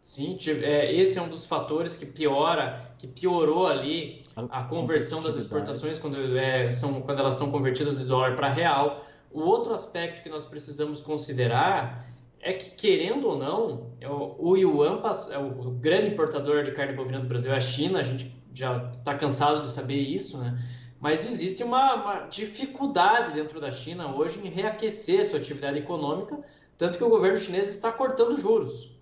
Sim, 0.00 0.36
é, 0.62 0.94
esse 0.94 1.18
é 1.18 1.22
um 1.22 1.28
dos 1.28 1.46
fatores 1.46 1.96
que 1.96 2.04
piora, 2.04 2.94
que 2.98 3.06
piorou 3.06 3.66
ali 3.66 4.20
a, 4.36 4.60
a 4.60 4.64
conversão 4.64 5.22
das 5.22 5.34
exportações 5.34 5.98
quando, 5.98 6.36
é, 6.36 6.70
são, 6.70 7.00
quando 7.00 7.20
elas 7.20 7.36
são 7.36 7.50
convertidas 7.50 7.98
de 7.98 8.04
dólar 8.04 8.36
para 8.36 8.50
real. 8.50 9.02
O 9.34 9.40
outro 9.40 9.74
aspecto 9.74 10.22
que 10.22 10.28
nós 10.28 10.44
precisamos 10.44 11.00
considerar 11.00 12.08
é 12.40 12.52
que, 12.52 12.70
querendo 12.70 13.26
ou 13.26 13.36
não, 13.36 13.90
é 14.00 14.08
o 14.08 14.56
Yuan, 14.56 15.02
é 15.32 15.38
o 15.38 15.72
grande 15.72 16.10
importador 16.10 16.62
de 16.62 16.70
carne 16.70 16.92
bovina 16.92 17.18
do 17.18 17.26
Brasil 17.26 17.52
é 17.52 17.56
a 17.56 17.60
China, 17.60 17.98
a 17.98 18.02
gente 18.04 18.32
já 18.54 18.90
está 18.92 19.12
cansado 19.16 19.62
de 19.62 19.70
saber 19.70 19.96
isso, 19.96 20.38
né? 20.38 20.56
Mas 21.00 21.26
existe 21.26 21.64
uma, 21.64 21.94
uma 21.94 22.20
dificuldade 22.28 23.32
dentro 23.32 23.60
da 23.60 23.72
China 23.72 24.14
hoje 24.14 24.38
em 24.38 24.48
reaquecer 24.48 25.24
sua 25.24 25.40
atividade 25.40 25.78
econômica, 25.78 26.38
tanto 26.78 26.96
que 26.96 27.02
o 27.02 27.08
governo 27.08 27.36
chinês 27.36 27.68
está 27.68 27.90
cortando 27.90 28.36
juros. 28.36 28.96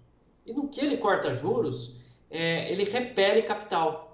E 0.46 0.54
no 0.54 0.66
que 0.66 0.80
ele 0.80 0.96
corta 0.96 1.34
juros, 1.34 2.00
é, 2.30 2.72
ele 2.72 2.84
repele 2.84 3.42
capital. 3.42 4.11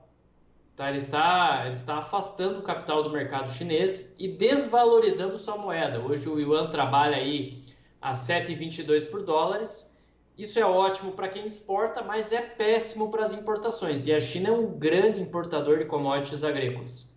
Tá? 0.79 0.89
Ele, 0.89 0.99
está, 0.99 1.63
ele 1.65 1.75
está 1.75 1.99
afastando 1.99 2.61
o 2.61 2.63
capital 2.63 3.03
do 3.03 3.11
mercado 3.11 3.51
chinês 3.51 4.15
e 4.17 4.29
desvalorizando 4.29 5.37
sua 5.37 5.57
moeda. 5.57 5.99
Hoje 5.99 6.29
o 6.29 6.39
yuan 6.39 6.71
trabalha 6.71 7.17
aí 7.17 7.61
a 8.01 8.13
7,22 8.13 9.11
por 9.11 9.25
dólares. 9.25 9.93
Isso 10.39 10.57
é 10.57 10.65
ótimo 10.65 11.11
para 11.11 11.27
quem 11.27 11.45
exporta, 11.45 12.01
mas 12.01 12.33
é 12.33 12.41
péssimo 12.41 13.11
para 13.11 13.25
as 13.25 13.35
importações. 13.35 14.07
E 14.07 14.15
a 14.15 14.21
China 14.21 14.51
é 14.51 14.53
um 14.53 14.79
grande 14.79 15.21
importador 15.21 15.79
de 15.79 15.87
commodities 15.87 16.45
agrícolas. 16.45 17.13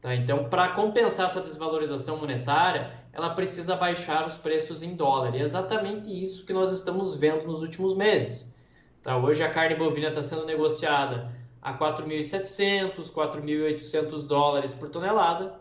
Tá? 0.00 0.14
Então, 0.14 0.48
para 0.48 0.70
compensar 0.70 1.26
essa 1.26 1.42
desvalorização 1.42 2.16
monetária, 2.16 2.94
ela 3.12 3.34
precisa 3.34 3.76
baixar 3.76 4.26
os 4.26 4.38
preços 4.38 4.82
em 4.82 4.96
dólar. 4.96 5.34
E 5.34 5.38
é 5.40 5.42
exatamente 5.42 6.08
isso 6.08 6.46
que 6.46 6.54
nós 6.54 6.72
estamos 6.72 7.14
vendo 7.14 7.46
nos 7.46 7.60
últimos 7.60 7.94
meses. 7.94 8.56
Tá? 9.02 9.18
Hoje 9.18 9.42
a 9.42 9.50
carne 9.50 9.74
bovina 9.74 10.08
está 10.08 10.22
sendo 10.22 10.46
negociada 10.46 11.41
a 11.62 11.72
4.700, 11.72 13.12
4.800 13.12 14.26
dólares 14.26 14.74
por 14.74 14.90
tonelada, 14.90 15.60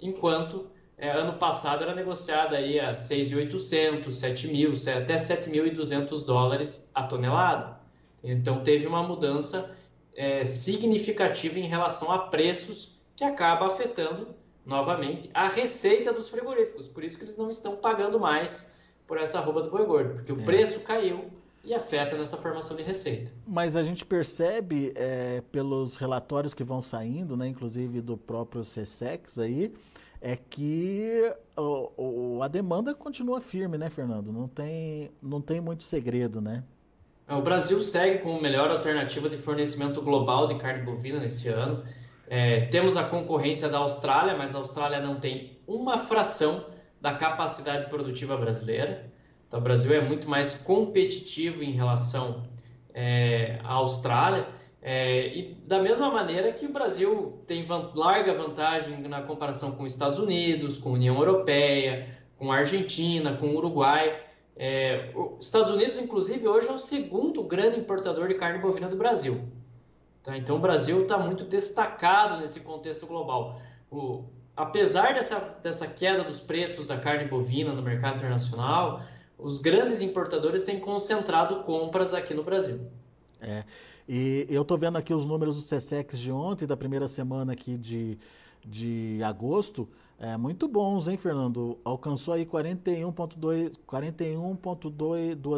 enquanto 0.00 0.70
é, 0.96 1.10
ano 1.10 1.34
passado 1.34 1.82
era 1.82 1.94
negociada 1.94 2.56
aí 2.56 2.80
a 2.80 2.92
6.800, 2.92 4.06
7.000, 4.06 5.02
até 5.02 5.16
7.200 5.16 6.24
dólares 6.24 6.90
a 6.94 7.02
tonelada. 7.02 7.78
Então 8.22 8.62
teve 8.62 8.86
uma 8.86 9.02
mudança 9.02 9.76
é, 10.16 10.44
significativa 10.44 11.58
em 11.58 11.66
relação 11.66 12.10
a 12.10 12.20
preços 12.28 13.00
que 13.14 13.22
acaba 13.22 13.66
afetando 13.66 14.34
novamente 14.64 15.30
a 15.34 15.46
receita 15.46 16.12
dos 16.12 16.28
frigoríficos. 16.28 16.88
Por 16.88 17.04
isso 17.04 17.18
que 17.18 17.24
eles 17.24 17.36
não 17.36 17.50
estão 17.50 17.76
pagando 17.76 18.18
mais 18.18 18.72
por 19.06 19.18
essa 19.18 19.38
roupa 19.40 19.60
do 19.60 19.70
boi 19.70 19.84
gordo, 19.84 20.14
porque 20.14 20.32
o 20.32 20.40
é. 20.40 20.44
preço 20.44 20.80
caiu 20.80 21.30
e 21.64 21.74
afeta 21.74 22.16
nessa 22.16 22.36
formação 22.36 22.76
de 22.76 22.82
receita. 22.82 23.32
Mas 23.46 23.76
a 23.76 23.82
gente 23.82 24.04
percebe 24.04 24.92
é, 24.94 25.42
pelos 25.50 25.96
relatórios 25.96 26.52
que 26.52 26.62
vão 26.62 26.82
saindo, 26.82 27.36
né, 27.36 27.48
inclusive 27.48 28.00
do 28.00 28.16
próprio 28.16 28.62
CSEX 28.62 29.38
aí, 29.38 29.72
é 30.20 30.36
que 30.36 31.32
o, 31.56 31.90
o, 31.96 32.42
a 32.42 32.48
demanda 32.48 32.94
continua 32.94 33.40
firme, 33.40 33.76
né, 33.76 33.90
Fernando? 33.90 34.32
Não 34.32 34.48
tem, 34.48 35.10
não 35.22 35.40
tem 35.40 35.60
muito 35.60 35.84
segredo, 35.84 36.40
né? 36.40 36.64
É, 37.26 37.34
o 37.34 37.42
Brasil 37.42 37.82
segue 37.82 38.18
como 38.18 38.40
melhor 38.40 38.70
alternativa 38.70 39.28
de 39.28 39.36
fornecimento 39.36 40.00
global 40.02 40.46
de 40.46 40.56
carne 40.56 40.82
bovina 40.82 41.18
nesse 41.18 41.48
ano. 41.48 41.84
É, 42.26 42.62
temos 42.66 42.96
a 42.96 43.04
concorrência 43.04 43.68
da 43.68 43.78
Austrália, 43.78 44.36
mas 44.36 44.54
a 44.54 44.58
Austrália 44.58 45.00
não 45.00 45.20
tem 45.20 45.58
uma 45.66 45.98
fração 45.98 46.64
da 47.00 47.12
capacidade 47.14 47.88
produtiva 47.90 48.36
brasileira. 48.36 49.12
Então, 49.54 49.60
o 49.60 49.64
Brasil 49.64 49.94
é 49.94 50.00
muito 50.00 50.28
mais 50.28 50.56
competitivo 50.56 51.62
em 51.62 51.70
relação 51.70 52.42
é, 52.92 53.60
à 53.62 53.74
Austrália. 53.74 54.48
É, 54.82 55.28
e 55.28 55.54
da 55.64 55.80
mesma 55.80 56.10
maneira 56.10 56.52
que 56.52 56.66
o 56.66 56.72
Brasil 56.72 57.38
tem 57.46 57.62
van 57.62 57.92
larga 57.94 58.34
vantagem 58.34 59.00
na 59.02 59.22
comparação 59.22 59.70
com 59.70 59.84
os 59.84 59.92
Estados 59.92 60.18
Unidos, 60.18 60.76
com 60.76 60.88
a 60.88 60.92
União 60.94 61.16
Europeia, 61.16 62.18
com 62.36 62.50
a 62.50 62.56
Argentina, 62.56 63.36
com 63.36 63.46
o 63.46 63.54
Uruguai. 63.54 64.20
É, 64.56 65.12
os 65.14 65.46
Estados 65.46 65.70
Unidos, 65.70 65.98
inclusive, 65.98 66.48
hoje 66.48 66.66
é 66.66 66.72
o 66.72 66.78
segundo 66.78 67.44
grande 67.44 67.78
importador 67.78 68.26
de 68.26 68.34
carne 68.34 68.58
bovina 68.58 68.88
do 68.88 68.96
Brasil. 68.96 69.40
Tá? 70.24 70.36
Então, 70.36 70.56
o 70.56 70.58
Brasil 70.58 71.02
está 71.02 71.16
muito 71.16 71.44
destacado 71.44 72.40
nesse 72.40 72.58
contexto 72.58 73.06
global. 73.06 73.60
O, 73.88 74.24
apesar 74.56 75.14
dessa, 75.14 75.38
dessa 75.62 75.86
queda 75.86 76.24
dos 76.24 76.40
preços 76.40 76.88
da 76.88 76.96
carne 76.96 77.26
bovina 77.26 77.72
no 77.72 77.82
mercado 77.82 78.16
internacional, 78.16 79.00
os 79.38 79.60
grandes 79.60 80.02
importadores 80.02 80.62
têm 80.62 80.78
concentrado 80.78 81.62
compras 81.64 82.14
aqui 82.14 82.34
no 82.34 82.42
Brasil. 82.42 82.80
É. 83.40 83.64
E 84.08 84.46
eu 84.48 84.62
estou 84.62 84.76
vendo 84.76 84.96
aqui 84.96 85.12
os 85.12 85.26
números 85.26 85.56
do 85.56 85.76
CSEX 85.76 86.18
de 86.18 86.30
ontem, 86.30 86.66
da 86.66 86.76
primeira 86.76 87.08
semana 87.08 87.52
aqui 87.52 87.76
de, 87.76 88.18
de 88.64 89.20
agosto. 89.22 89.88
É, 90.18 90.36
muito 90.36 90.66
bons, 90.68 91.08
hein, 91.08 91.16
Fernando? 91.16 91.78
Alcançou 91.84 92.34
aí 92.34 92.46
41,2 92.46 93.72
41 93.84 94.56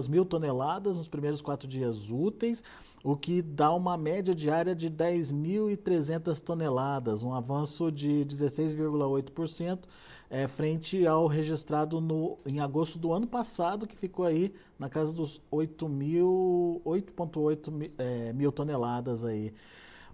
mil 0.09 0.25
toneladas 0.25 0.97
nos 0.97 1.09
primeiros 1.09 1.43
quatro 1.43 1.69
dias 1.69 2.11
úteis, 2.11 2.65
o 3.05 3.15
que 3.15 3.43
dá 3.43 3.71
uma 3.73 3.99
média 3.99 4.35
diária 4.35 4.75
de 4.75 4.91
10.300 4.91 6.41
toneladas, 6.41 7.23
um 7.23 7.35
avanço 7.35 7.93
de 7.93 8.25
16,8%, 8.27 9.81
é, 10.29 10.49
frente 10.49 11.07
ao 11.07 11.27
registrado 11.27 12.01
no, 12.01 12.39
em 12.47 12.59
agosto 12.59 12.99
do 12.99 13.13
ano 13.13 13.27
passado, 13.27 13.87
que 13.87 13.95
ficou 13.95 14.25
aí 14.25 14.55
na 14.79 14.89
casa 14.89 15.13
dos 15.13 15.43
8,8 15.53 17.91
é, 17.99 18.33
mil 18.33 18.51
toneladas 18.51 19.23
aí. 19.25 19.53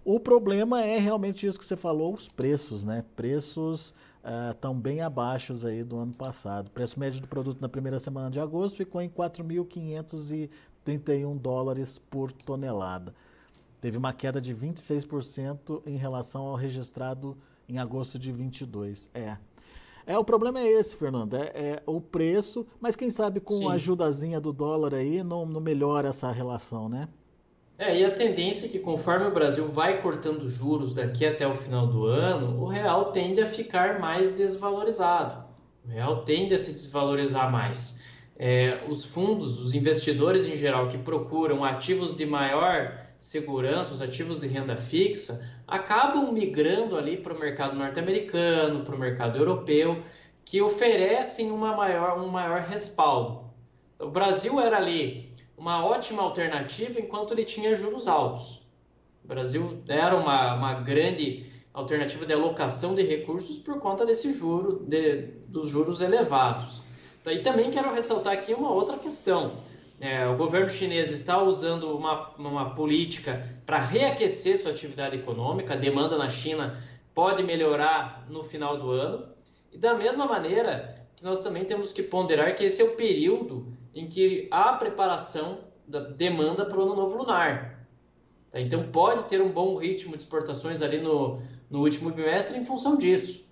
O 0.05 0.19
problema 0.19 0.83
é 0.83 0.99
realmente 0.99 1.47
isso 1.47 1.57
que 1.57 1.65
você 1.65 1.77
falou, 1.77 2.13
os 2.13 2.27
preços, 2.27 2.83
né? 2.83 3.05
Preços 3.15 3.93
estão 4.51 4.71
uh, 4.71 4.75
bem 4.75 5.01
abaixo 5.01 5.53
aí 5.67 5.83
do 5.83 5.97
ano 5.97 6.13
passado. 6.13 6.67
O 6.67 6.71
preço 6.71 6.97
médio 6.99 7.19
do 7.19 7.27
produto 7.27 7.59
na 7.59 7.67
primeira 7.67 7.99
semana 7.99 8.29
de 8.29 8.39
agosto 8.39 8.77
ficou 8.77 9.01
em 9.01 9.09
4.531 9.09 11.37
dólares 11.37 11.97
por 11.97 12.31
tonelada. 12.31 13.13
Teve 13.81 13.97
uma 13.97 14.13
queda 14.13 14.39
de 14.39 14.55
26% 14.55 15.81
em 15.85 15.97
relação 15.97 16.43
ao 16.43 16.55
registrado 16.55 17.37
em 17.67 17.79
agosto 17.79 18.17
de 18.17 18.31
22. 18.31 19.09
É. 19.13 19.37
É, 20.05 20.17
o 20.17 20.23
problema 20.23 20.59
é 20.59 20.67
esse, 20.67 20.97
Fernando, 20.97 21.35
é, 21.35 21.51
é 21.53 21.83
o 21.85 22.01
preço, 22.01 22.67
mas 22.79 22.95
quem 22.95 23.09
sabe 23.09 23.39
com 23.39 23.53
Sim. 23.53 23.69
a 23.69 23.73
ajudazinha 23.73 24.39
do 24.39 24.51
dólar 24.51 24.93
aí 24.93 25.23
não, 25.23 25.45
não 25.45 25.61
melhora 25.61 26.09
essa 26.09 26.29
relação, 26.31 26.89
né? 26.89 27.07
É, 27.77 27.99
e 27.99 28.05
a 28.05 28.11
tendência 28.11 28.67
é 28.67 28.69
que 28.69 28.79
conforme 28.79 29.25
o 29.25 29.33
Brasil 29.33 29.67
vai 29.67 30.01
cortando 30.01 30.47
juros 30.47 30.93
daqui 30.93 31.25
até 31.25 31.47
o 31.47 31.55
final 31.55 31.87
do 31.87 32.05
ano, 32.05 32.61
o 32.61 32.67
real 32.67 33.11
tende 33.11 33.41
a 33.41 33.45
ficar 33.45 33.99
mais 33.99 34.29
desvalorizado. 34.31 35.43
O 35.83 35.89
real 35.89 36.23
tende 36.23 36.53
a 36.53 36.57
se 36.57 36.71
desvalorizar 36.71 37.51
mais. 37.51 38.01
É, 38.37 38.83
os 38.87 39.03
fundos, 39.03 39.59
os 39.59 39.73
investidores 39.73 40.45
em 40.45 40.55
geral 40.55 40.87
que 40.87 40.97
procuram 40.97 41.63
ativos 41.63 42.15
de 42.15 42.25
maior 42.25 42.97
segurança, 43.19 43.93
os 43.93 44.01
ativos 44.01 44.39
de 44.39 44.47
renda 44.47 44.75
fixa, 44.75 45.49
acabam 45.67 46.31
migrando 46.31 46.95
ali 46.95 47.17
para 47.17 47.33
o 47.33 47.39
mercado 47.39 47.75
norte-americano, 47.75 48.83
para 48.83 48.95
o 48.95 48.99
mercado 48.99 49.37
europeu, 49.37 50.03
que 50.45 50.61
oferecem 50.61 51.51
uma 51.51 51.75
maior, 51.75 52.19
um 52.19 52.27
maior 52.27 52.61
respaldo. 52.61 53.51
Então, 53.95 54.07
o 54.07 54.11
Brasil 54.11 54.59
era 54.59 54.77
ali 54.77 55.32
uma 55.63 55.85
ótima 55.85 56.21
alternativa 56.21 56.99
enquanto 56.99 57.31
ele 57.31 57.45
tinha 57.45 57.73
juros 57.73 58.05
altos. 58.05 58.61
O 59.23 59.27
Brasil 59.29 59.81
era 59.87 60.13
uma, 60.13 60.55
uma 60.55 60.73
grande 60.73 61.45
alternativa 61.73 62.25
de 62.25 62.33
alocação 62.33 62.93
de 62.93 63.01
recursos 63.01 63.57
por 63.59 63.79
conta 63.79 64.05
desse 64.05 64.33
juro, 64.33 64.83
de, 64.85 65.21
dos 65.47 65.69
juros 65.69 66.01
elevados. 66.01 66.81
E 67.25 67.39
também 67.39 67.71
quero 67.71 67.93
ressaltar 67.93 68.33
aqui 68.33 68.53
uma 68.53 68.71
outra 68.71 68.97
questão. 68.97 69.63
É, 70.01 70.27
o 70.27 70.35
governo 70.35 70.69
chinês 70.69 71.09
está 71.11 71.41
usando 71.41 71.95
uma, 71.95 72.31
uma 72.37 72.75
política 72.75 73.49
para 73.65 73.77
reaquecer 73.77 74.57
sua 74.57 74.71
atividade 74.71 75.15
econômica, 75.15 75.75
a 75.75 75.77
demanda 75.77 76.17
na 76.17 76.27
China 76.27 76.83
pode 77.13 77.41
melhorar 77.41 78.25
no 78.29 78.43
final 78.43 78.75
do 78.75 78.91
ano. 78.91 79.29
E 79.71 79.77
da 79.77 79.93
mesma 79.93 80.25
maneira 80.25 81.07
que 81.15 81.23
nós 81.23 81.41
também 81.41 81.63
temos 81.63 81.93
que 81.93 82.03
ponderar 82.03 82.53
que 82.53 82.65
esse 82.65 82.81
é 82.81 82.85
o 82.85 82.97
período 82.97 83.81
em 83.93 84.07
que 84.07 84.47
há 84.51 84.73
preparação 84.73 85.59
da 85.87 85.99
demanda 85.99 86.65
para 86.65 86.79
o 86.79 86.83
ano 86.83 86.95
novo 86.95 87.17
lunar. 87.17 87.87
Tá? 88.49 88.59
Então 88.59 88.83
pode 88.91 89.25
ter 89.25 89.41
um 89.41 89.51
bom 89.51 89.75
ritmo 89.75 90.15
de 90.15 90.23
exportações 90.23 90.81
ali 90.81 90.99
no, 90.99 91.39
no 91.69 91.81
último 91.81 92.11
bimestre 92.11 92.57
em 92.57 92.63
função 92.63 92.97
disso. 92.97 93.47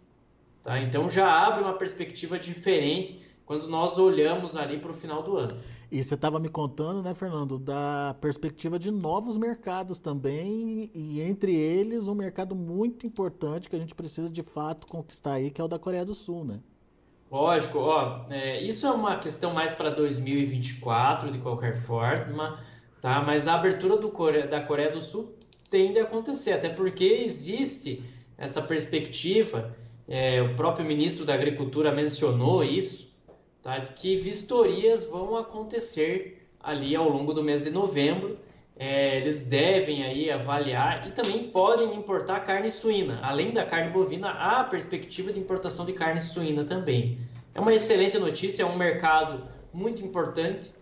Tá? 0.63 0.79
Então 0.79 1.09
já 1.09 1.45
abre 1.45 1.61
uma 1.61 1.73
perspectiva 1.73 2.37
diferente 2.39 3.21
quando 3.45 3.67
nós 3.67 3.97
olhamos 3.97 4.55
ali 4.55 4.79
para 4.79 4.91
o 4.91 4.93
final 4.93 5.21
do 5.23 5.37
ano. 5.37 5.59
E 5.91 6.01
você 6.01 6.15
estava 6.15 6.39
me 6.39 6.47
contando, 6.47 7.03
né, 7.03 7.13
Fernando, 7.13 7.59
da 7.59 8.15
perspectiva 8.21 8.79
de 8.79 8.89
novos 8.89 9.37
mercados 9.37 9.99
também, 9.99 10.89
e 10.93 11.19
entre 11.19 11.53
eles 11.53 12.07
um 12.07 12.15
mercado 12.15 12.55
muito 12.55 13.05
importante 13.05 13.69
que 13.69 13.75
a 13.75 13.79
gente 13.79 13.93
precisa 13.93 14.29
de 14.29 14.41
fato 14.41 14.87
conquistar 14.87 15.33
aí, 15.33 15.51
que 15.51 15.59
é 15.59 15.63
o 15.63 15.67
da 15.67 15.77
Coreia 15.77 16.05
do 16.05 16.15
Sul, 16.15 16.45
né? 16.45 16.61
Lógico, 17.31 17.79
ó, 17.79 18.25
é, 18.29 18.61
isso 18.61 18.85
é 18.85 18.91
uma 18.91 19.15
questão 19.15 19.53
mais 19.53 19.73
para 19.73 19.89
2024, 19.89 21.31
de 21.31 21.39
qualquer 21.39 21.73
forma, 21.73 22.59
tá? 22.99 23.23
Mas 23.25 23.47
a 23.47 23.55
abertura 23.55 23.95
do 23.95 24.11
da 24.49 24.59
Coreia 24.59 24.91
do 24.91 24.99
Sul 24.99 25.33
tende 25.69 25.97
a 25.97 26.03
acontecer, 26.03 26.51
até 26.51 26.67
porque 26.67 27.05
existe 27.05 28.03
essa 28.37 28.61
perspectiva, 28.61 29.73
é, 30.09 30.41
o 30.41 30.57
próprio 30.57 30.85
ministro 30.85 31.23
da 31.23 31.33
Agricultura 31.33 31.89
mencionou 31.93 32.65
isso, 32.65 33.15
tá? 33.63 33.77
De 33.79 33.91
que 33.91 34.17
vistorias 34.17 35.05
vão 35.05 35.37
acontecer 35.37 36.45
ali 36.59 36.97
ao 36.97 37.07
longo 37.07 37.33
do 37.33 37.41
mês 37.41 37.63
de 37.63 37.69
novembro, 37.69 38.37
é, 38.81 39.17
eles 39.17 39.47
devem 39.47 40.03
aí 40.03 40.31
avaliar 40.31 41.07
e 41.07 41.11
também 41.11 41.43
podem 41.51 41.93
importar 41.93 42.39
carne 42.39 42.71
suína. 42.71 43.19
Além 43.21 43.51
da 43.51 43.63
carne 43.63 43.91
bovina, 43.91 44.29
há 44.29 44.61
a 44.61 44.63
perspectiva 44.63 45.31
de 45.31 45.39
importação 45.39 45.85
de 45.85 45.93
carne 45.93 46.19
suína 46.19 46.63
também. 46.63 47.19
É 47.53 47.59
uma 47.59 47.71
excelente 47.71 48.17
notícia, 48.17 48.63
é 48.63 48.65
um 48.65 48.75
mercado 48.75 49.47
muito 49.71 50.03
importante, 50.03 50.73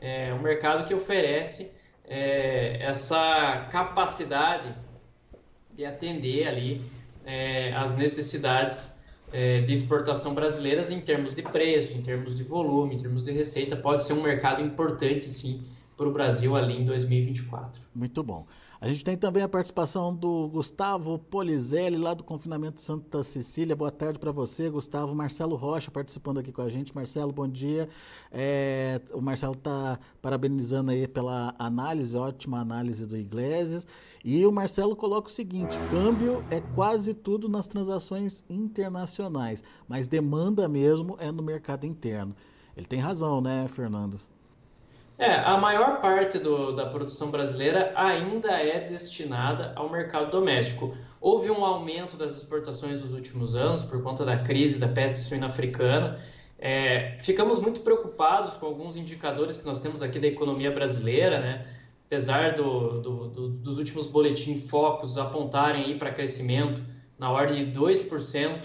é 0.00 0.32
um 0.32 0.40
mercado 0.40 0.86
que 0.86 0.94
oferece 0.94 1.72
é, 2.06 2.76
essa 2.80 3.66
capacidade 3.72 4.72
de 5.74 5.84
atender 5.84 6.46
ali 6.46 6.80
é, 7.26 7.72
as 7.72 7.96
necessidades 7.96 9.02
é, 9.32 9.62
de 9.62 9.72
exportação 9.72 10.32
brasileiras 10.32 10.92
em 10.92 11.00
termos 11.00 11.34
de 11.34 11.42
preço, 11.42 11.98
em 11.98 12.02
termos 12.02 12.36
de 12.36 12.44
volume, 12.44 12.94
em 12.94 12.98
termos 12.98 13.24
de 13.24 13.32
receita. 13.32 13.76
Pode 13.76 14.04
ser 14.04 14.12
um 14.12 14.22
mercado 14.22 14.62
importante, 14.62 15.28
sim, 15.28 15.66
para 16.02 16.08
o 16.08 16.12
Brasil 16.12 16.56
ali 16.56 16.80
em 16.80 16.84
2024. 16.84 17.80
Muito 17.94 18.22
bom. 18.24 18.44
A 18.80 18.88
gente 18.88 19.04
tem 19.04 19.16
também 19.16 19.44
a 19.44 19.48
participação 19.48 20.12
do 20.12 20.48
Gustavo 20.48 21.16
Polizelli, 21.16 21.96
lá 21.96 22.14
do 22.14 22.24
Confinamento 22.24 22.80
Santa 22.80 23.22
Cecília. 23.22 23.76
Boa 23.76 23.92
tarde 23.92 24.18
para 24.18 24.32
você, 24.32 24.68
Gustavo. 24.68 25.14
Marcelo 25.14 25.54
Rocha 25.54 25.88
participando 25.88 26.38
aqui 26.38 26.50
com 26.50 26.62
a 26.62 26.68
gente. 26.68 26.92
Marcelo, 26.92 27.30
bom 27.30 27.46
dia. 27.46 27.88
É, 28.32 29.00
o 29.12 29.20
Marcelo 29.20 29.52
está 29.52 30.00
parabenizando 30.20 30.90
aí 30.90 31.06
pela 31.06 31.54
análise, 31.56 32.16
ótima 32.16 32.58
análise 32.58 33.06
do 33.06 33.16
Iglesias. 33.16 33.86
E 34.24 34.44
o 34.44 34.50
Marcelo 34.50 34.96
coloca 34.96 35.28
o 35.28 35.32
seguinte: 35.32 35.78
câmbio 35.88 36.44
é 36.50 36.60
quase 36.74 37.14
tudo 37.14 37.48
nas 37.48 37.68
transações 37.68 38.42
internacionais, 38.50 39.62
mas 39.86 40.08
demanda 40.08 40.68
mesmo 40.68 41.16
é 41.20 41.30
no 41.30 41.44
mercado 41.44 41.86
interno. 41.86 42.34
Ele 42.76 42.86
tem 42.86 42.98
razão, 42.98 43.40
né, 43.40 43.68
Fernando? 43.68 44.31
É, 45.22 45.36
a 45.36 45.56
maior 45.56 46.00
parte 46.00 46.36
do, 46.36 46.72
da 46.72 46.84
produção 46.84 47.30
brasileira 47.30 47.92
ainda 47.94 48.50
é 48.60 48.80
destinada 48.80 49.72
ao 49.76 49.88
mercado 49.88 50.32
doméstico. 50.32 50.96
Houve 51.20 51.48
um 51.48 51.64
aumento 51.64 52.16
das 52.16 52.36
exportações 52.36 53.00
nos 53.00 53.12
últimos 53.12 53.54
anos 53.54 53.84
por 53.84 54.02
conta 54.02 54.24
da 54.24 54.38
crise 54.38 54.80
da 54.80 54.88
peste 54.88 55.18
suína 55.18 55.46
africana. 55.46 56.18
É, 56.58 57.16
ficamos 57.20 57.60
muito 57.60 57.82
preocupados 57.82 58.54
com 58.54 58.66
alguns 58.66 58.96
indicadores 58.96 59.56
que 59.56 59.64
nós 59.64 59.78
temos 59.78 60.02
aqui 60.02 60.18
da 60.18 60.26
economia 60.26 60.72
brasileira, 60.72 61.38
né? 61.38 61.68
apesar 62.06 62.54
do, 62.54 63.00
do, 63.00 63.28
do, 63.28 63.48
dos 63.50 63.78
últimos 63.78 64.08
boletins 64.08 64.68
focos 64.68 65.16
apontarem 65.16 65.96
para 65.98 66.10
crescimento 66.10 66.82
na 67.16 67.30
ordem 67.30 67.70
de 67.70 67.78
2% 67.78 68.58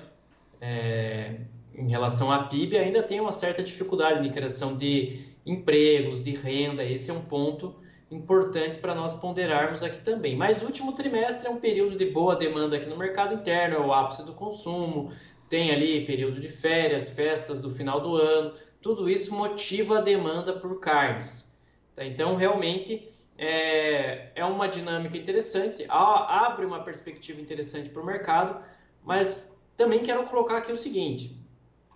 é, 0.60 1.36
em 1.76 1.88
relação 1.88 2.32
à 2.32 2.46
PIB, 2.46 2.80
ainda 2.80 3.04
tem 3.04 3.22
uma 3.22 3.32
certa 3.32 3.62
dificuldade 3.62 4.24
de 4.24 4.32
criação 4.32 4.76
de 4.76 5.20
empregos, 5.47 6.23
de 6.23 6.31
renda. 6.31 6.83
Esse 6.83 7.10
é 7.10 7.13
um 7.13 7.21
ponto 7.21 7.75
importante 8.12 8.79
para 8.79 8.95
nós 8.95 9.13
ponderarmos 9.13 9.83
aqui 9.83 9.99
também. 9.99 10.36
Mas 10.36 10.62
o 10.62 10.65
último 10.65 10.93
trimestre 10.93 11.47
é 11.47 11.49
um 11.49 11.60
período 11.60 11.97
de 11.97 12.05
boa 12.05 12.36
demanda 12.36 12.77
aqui 12.77 12.88
no 12.88 12.97
mercado 12.97 13.33
interno, 13.33 13.75
é 13.75 13.79
o 13.79 13.93
ápice 13.93 14.23
do 14.23 14.33
consumo, 14.33 15.12
tem 15.49 15.71
ali 15.71 16.05
período 16.05 16.39
de 16.39 16.47
férias, 16.47 17.10
festas 17.10 17.60
do 17.60 17.69
final 17.71 17.99
do 17.99 18.15
ano, 18.15 18.53
tudo 18.81 19.10
isso 19.10 19.33
motiva 19.33 19.97
a 19.97 20.01
demanda 20.01 20.53
por 20.53 20.79
carnes. 20.79 21.57
Tá? 21.95 22.05
Então, 22.05 22.36
realmente, 22.36 23.10
é, 23.38 24.31
é 24.36 24.45
uma 24.45 24.67
dinâmica 24.67 25.17
interessante, 25.17 25.86
abre 25.89 26.65
uma 26.65 26.83
perspectiva 26.83 27.39
interessante 27.39 27.89
para 27.89 28.01
o 28.01 28.05
mercado, 28.05 28.62
mas 29.03 29.65
também 29.75 30.01
quero 30.01 30.23
colocar 30.23 30.57
aqui 30.57 30.71
o 30.71 30.77
seguinte: 30.77 31.39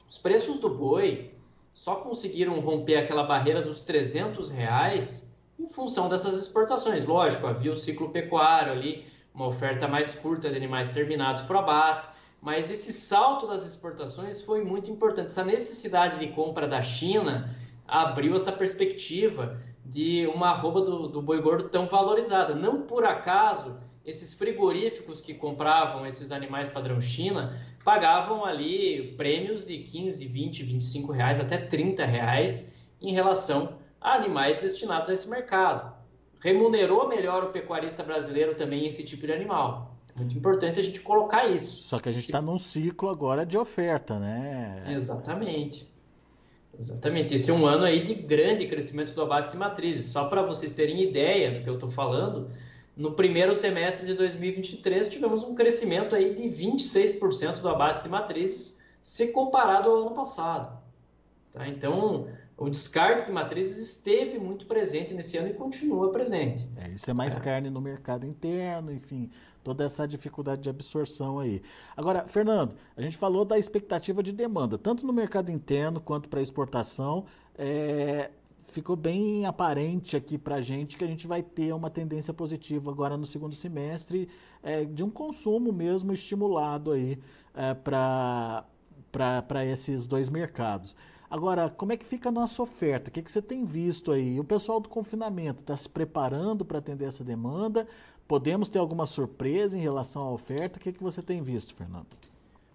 os 0.09 0.17
preços 0.17 0.59
do 0.59 0.69
boi 0.69 1.30
só 1.73 1.95
conseguiram 1.95 2.59
romper 2.59 2.97
aquela 2.97 3.23
barreira 3.23 3.61
dos 3.61 3.81
300 3.81 4.49
reais 4.49 5.33
em 5.59 5.67
função 5.67 6.09
dessas 6.09 6.35
exportações. 6.35 7.05
Lógico, 7.05 7.47
havia 7.47 7.71
o 7.71 7.75
ciclo 7.75 8.09
pecuário 8.09 8.71
ali, 8.71 9.05
uma 9.33 9.47
oferta 9.47 9.87
mais 9.87 10.13
curta 10.13 10.49
de 10.49 10.57
animais 10.57 10.89
terminados 10.89 11.43
para 11.43 11.59
abate, 11.59 12.09
mas 12.41 12.71
esse 12.71 12.91
salto 12.91 13.47
das 13.47 13.63
exportações 13.63 14.41
foi 14.41 14.63
muito 14.63 14.89
importante. 14.89 15.27
Essa 15.27 15.43
necessidade 15.43 16.19
de 16.19 16.33
compra 16.33 16.67
da 16.67 16.81
China 16.81 17.55
abriu 17.87 18.35
essa 18.35 18.51
perspectiva 18.51 19.61
de 19.85 20.27
uma 20.33 20.49
arroba 20.49 20.81
do, 20.81 21.07
do 21.07 21.21
boi 21.21 21.41
gordo 21.41 21.69
tão 21.69 21.85
valorizada. 21.85 22.55
Não 22.55 22.81
por 22.81 23.05
acaso 23.05 23.77
esses 24.05 24.33
frigoríficos 24.33 25.21
que 25.21 25.33
compravam 25.33 26.05
esses 26.05 26.31
animais 26.31 26.69
padrão 26.69 26.99
China 26.99 27.59
pagavam 27.83 28.45
ali 28.45 29.13
prêmios 29.17 29.63
de 29.63 29.79
15, 29.79 30.25
20, 30.25 30.63
25 30.63 31.11
reais, 31.11 31.39
até 31.39 31.57
30 31.57 32.05
reais 32.05 32.75
em 33.01 33.13
relação 33.13 33.77
a 33.99 34.13
animais 34.13 34.57
destinados 34.57 35.09
a 35.09 35.13
esse 35.13 35.29
mercado. 35.29 35.93
Remunerou 36.39 37.07
melhor 37.07 37.43
o 37.43 37.47
pecuarista 37.47 38.03
brasileiro 38.03 38.55
também 38.55 38.87
esse 38.87 39.03
tipo 39.03 39.27
de 39.27 39.33
animal. 39.33 39.95
Muito 40.15 40.37
importante 40.37 40.79
a 40.79 40.83
gente 40.83 41.01
colocar 41.01 41.45
isso. 41.47 41.83
Só 41.83 41.99
que 41.99 42.09
a 42.09 42.11
gente 42.11 42.23
está 42.23 42.41
num 42.41 42.57
ciclo 42.57 43.09
agora 43.09 43.45
de 43.45 43.57
oferta, 43.57 44.19
né? 44.19 44.83
Exatamente. 44.89 45.89
Exatamente. 46.77 47.35
Esse 47.35 47.51
é 47.51 47.53
um 47.53 47.65
ano 47.65 47.85
aí 47.85 48.03
de 48.03 48.15
grande 48.15 48.67
crescimento 48.67 49.13
do 49.13 49.21
abate 49.21 49.51
de 49.51 49.57
matrizes. 49.57 50.05
Só 50.05 50.25
para 50.25 50.41
vocês 50.41 50.73
terem 50.73 51.01
ideia 51.01 51.51
do 51.51 51.63
que 51.63 51.69
eu 51.69 51.75
estou 51.75 51.89
falando, 51.89 52.49
no 52.95 53.13
primeiro 53.13 53.55
semestre 53.55 54.05
de 54.05 54.13
2023 54.13 55.09
tivemos 55.09 55.43
um 55.43 55.55
crescimento 55.55 56.15
aí 56.15 56.33
de 56.33 56.43
26% 56.43 57.59
do 57.59 57.69
abate 57.69 58.03
de 58.03 58.09
matrizes 58.09 58.81
se 59.01 59.31
comparado 59.31 59.89
ao 59.89 60.01
ano 60.01 60.11
passado. 60.11 60.79
Tá? 61.51 61.67
Então, 61.67 62.27
o 62.57 62.69
descarte 62.69 63.25
de 63.25 63.31
matrizes 63.31 63.77
esteve 63.77 64.37
muito 64.37 64.65
presente 64.65 65.13
nesse 65.13 65.37
ano 65.37 65.49
e 65.49 65.53
continua 65.53 66.11
presente. 66.11 66.69
É, 66.77 66.89
isso 66.89 67.09
é 67.09 67.13
mais 67.13 67.37
é. 67.37 67.39
carne 67.39 67.69
no 67.69 67.81
mercado 67.81 68.25
interno, 68.25 68.93
enfim, 68.93 69.31
toda 69.63 69.83
essa 69.83 70.07
dificuldade 70.07 70.61
de 70.61 70.69
absorção 70.69 71.39
aí. 71.39 71.61
Agora, 71.97 72.27
Fernando, 72.27 72.75
a 72.95 73.01
gente 73.01 73.17
falou 73.17 73.43
da 73.43 73.57
expectativa 73.57 74.21
de 74.21 74.31
demanda, 74.31 74.77
tanto 74.77 75.05
no 75.05 75.13
mercado 75.13 75.49
interno 75.51 75.99
quanto 75.99 76.29
para 76.29 76.41
exportação. 76.41 77.25
É, 77.57 78.29
ficou 78.71 78.95
bem 78.95 79.45
aparente 79.45 80.15
aqui 80.15 80.37
para 80.37 80.55
a 80.55 80.61
gente 80.61 80.97
que 80.97 81.03
a 81.03 81.07
gente 81.07 81.27
vai 81.27 81.43
ter 81.43 81.73
uma 81.73 81.89
tendência 81.89 82.33
positiva 82.33 82.89
agora 82.89 83.17
no 83.17 83.25
segundo 83.25 83.53
semestre 83.53 84.29
é, 84.63 84.85
de 84.85 85.03
um 85.03 85.09
consumo 85.09 85.73
mesmo 85.73 86.13
estimulado 86.13 86.91
aí 86.91 87.19
é, 87.53 87.73
para 87.73 89.65
esses 89.65 90.05
dois 90.05 90.29
mercados. 90.29 90.95
Agora, 91.29 91.69
como 91.69 91.91
é 91.91 91.97
que 91.97 92.05
fica 92.05 92.29
a 92.29 92.31
nossa 92.31 92.61
oferta? 92.61 93.09
O 93.09 93.13
que, 93.13 93.21
que 93.21 93.31
você 93.31 93.41
tem 93.41 93.65
visto 93.65 94.11
aí? 94.11 94.39
O 94.39 94.43
pessoal 94.43 94.79
do 94.79 94.89
confinamento 94.89 95.61
está 95.61 95.75
se 95.75 95.89
preparando 95.89 96.65
para 96.65 96.79
atender 96.79 97.05
essa 97.05 97.23
demanda? 97.23 97.87
Podemos 98.27 98.69
ter 98.69 98.79
alguma 98.79 99.05
surpresa 99.05 99.77
em 99.77 99.81
relação 99.81 100.23
à 100.23 100.31
oferta? 100.31 100.77
O 100.77 100.81
que, 100.81 100.93
que 100.93 101.03
você 101.03 101.21
tem 101.21 101.41
visto, 101.41 101.75
Fernando? 101.75 102.07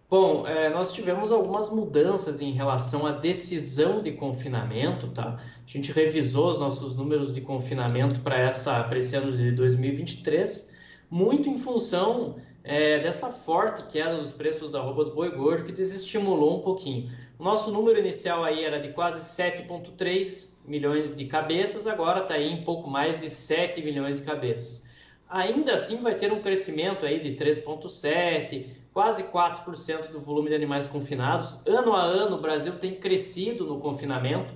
Bom, 0.09 0.47
é, 0.47 0.71
nós 0.71 0.93
tivemos 0.93 1.33
algumas 1.33 1.69
mudanças 1.69 2.41
em 2.41 2.53
relação 2.53 3.05
à 3.07 3.11
decisão 3.11 4.01
de 4.01 4.13
confinamento, 4.13 5.09
tá? 5.09 5.37
A 5.37 5.69
gente 5.69 5.91
revisou 5.91 6.49
os 6.49 6.59
nossos 6.59 6.95
números 6.95 7.33
de 7.33 7.41
confinamento 7.41 8.21
para 8.21 8.49
esse 8.49 9.17
ano 9.17 9.37
de 9.37 9.51
2023, 9.51 10.77
muito 11.11 11.51
em 11.51 11.59
função 11.59 12.37
é, 12.63 13.01
dessa 13.01 13.31
forte 13.31 13.83
queda 13.93 14.17
dos 14.17 14.31
preços 14.31 14.71
da 14.71 14.81
roupa 14.81 15.07
do 15.07 15.13
boi 15.13 15.29
gordo, 15.31 15.65
que 15.65 15.73
desestimulou 15.73 16.59
um 16.59 16.63
pouquinho. 16.63 17.11
O 17.37 17.43
nosso 17.43 17.73
número 17.73 17.99
inicial 17.99 18.45
aí 18.45 18.65
era 18.65 18.79
de 18.79 18.91
quase 18.91 19.21
7,3 19.21 20.51
milhões 20.65 21.17
de 21.17 21.25
cabeças, 21.25 21.89
agora 21.89 22.21
está 22.21 22.35
aí 22.35 22.53
em 22.53 22.63
pouco 22.63 22.89
mais 22.89 23.19
de 23.19 23.29
7 23.29 23.83
milhões 23.83 24.21
de 24.21 24.27
cabeças. 24.27 24.87
Ainda 25.29 25.75
assim 25.75 25.97
vai 25.97 26.15
ter 26.15 26.33
um 26.33 26.41
crescimento 26.41 27.05
aí 27.05 27.19
de 27.19 27.33
3,7, 27.33 28.86
quase 28.97 29.25
4% 29.25 30.09
do 30.11 30.19
volume 30.19 30.49
de 30.49 30.55
animais 30.55 30.87
confinados. 30.87 31.61
Ano 31.67 31.93
a 31.93 32.01
ano, 32.01 32.37
o 32.37 32.41
Brasil 32.41 32.79
tem 32.79 32.95
crescido 32.95 33.67
no 33.67 33.79
confinamento. 33.79 34.55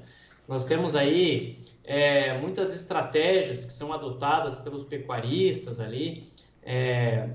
Nós 0.48 0.64
temos 0.64 0.96
aí 0.96 1.58
é, 1.84 2.40
muitas 2.40 2.74
estratégias 2.74 3.66
que 3.66 3.70
são 3.70 3.92
adotadas 3.92 4.56
pelos 4.56 4.82
pecuaristas 4.82 5.78
ali. 5.78 6.26
É, 6.62 7.28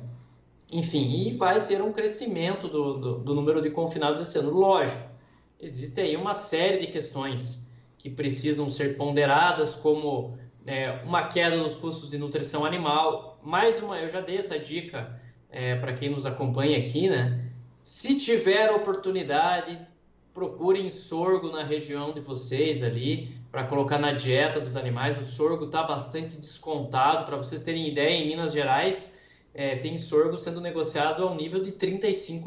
enfim, 0.73 1.11
e 1.11 1.37
vai 1.37 1.63
ter 1.63 1.79
um 1.79 1.93
crescimento 1.93 2.67
do, 2.67 2.97
do, 2.97 3.19
do 3.19 3.35
número 3.35 3.61
de 3.61 3.69
confinados 3.69 4.19
esse 4.19 4.39
ano. 4.39 4.49
Lógico, 4.49 5.07
existe 5.59 6.01
aí 6.01 6.15
uma 6.15 6.33
série 6.33 6.79
de 6.79 6.87
questões 6.87 7.67
que 7.99 8.09
precisam 8.09 8.67
ser 8.71 8.97
ponderadas, 8.97 9.75
como 9.75 10.39
é, 10.65 11.03
uma 11.03 11.27
queda 11.27 11.57
nos 11.57 11.75
custos 11.75 12.09
de 12.09 12.17
nutrição 12.17 12.65
animal. 12.65 13.39
Mais 13.43 13.79
uma, 13.79 13.99
eu 13.99 14.09
já 14.09 14.21
dei 14.21 14.37
essa 14.37 14.57
dica 14.57 15.23
é, 15.55 15.73
para 15.73 15.93
quem 15.93 16.09
nos 16.09 16.25
acompanha 16.25 16.77
aqui, 16.77 17.07
né? 17.07 17.39
Se 17.81 18.17
tiver 18.17 18.69
oportunidade, 18.71 19.79
procurem 20.33 20.89
sorgo 20.89 21.49
na 21.49 21.63
região 21.63 22.11
de 22.11 22.19
vocês 22.19 22.83
ali 22.83 23.33
para 23.49 23.63
colocar 23.63 23.97
na 23.97 24.11
dieta 24.11 24.59
dos 24.59 24.75
animais. 24.75 25.17
O 25.17 25.23
sorgo 25.23 25.65
está 25.65 25.81
bastante 25.83 26.35
descontado. 26.35 27.25
Para 27.25 27.37
vocês 27.37 27.61
terem 27.61 27.87
ideia, 27.87 28.21
em 28.21 28.27
Minas 28.27 28.51
Gerais 28.51 29.17
é, 29.53 29.77
tem 29.77 29.95
sorgo 29.95 30.37
sendo 30.37 30.59
negociado 30.59 31.23
ao 31.23 31.33
nível 31.33 31.63
de 31.63 31.69
R$ 31.69 31.99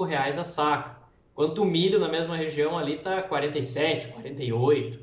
reais 0.06 0.36
a 0.36 0.44
saca. 0.44 0.98
Quanto 1.34 1.62
o 1.62 1.64
milho 1.64 1.98
na 1.98 2.08
mesma 2.08 2.36
região 2.36 2.76
ali 2.76 2.96
está 2.96 3.22
47, 3.22 4.08
48. 4.08 5.00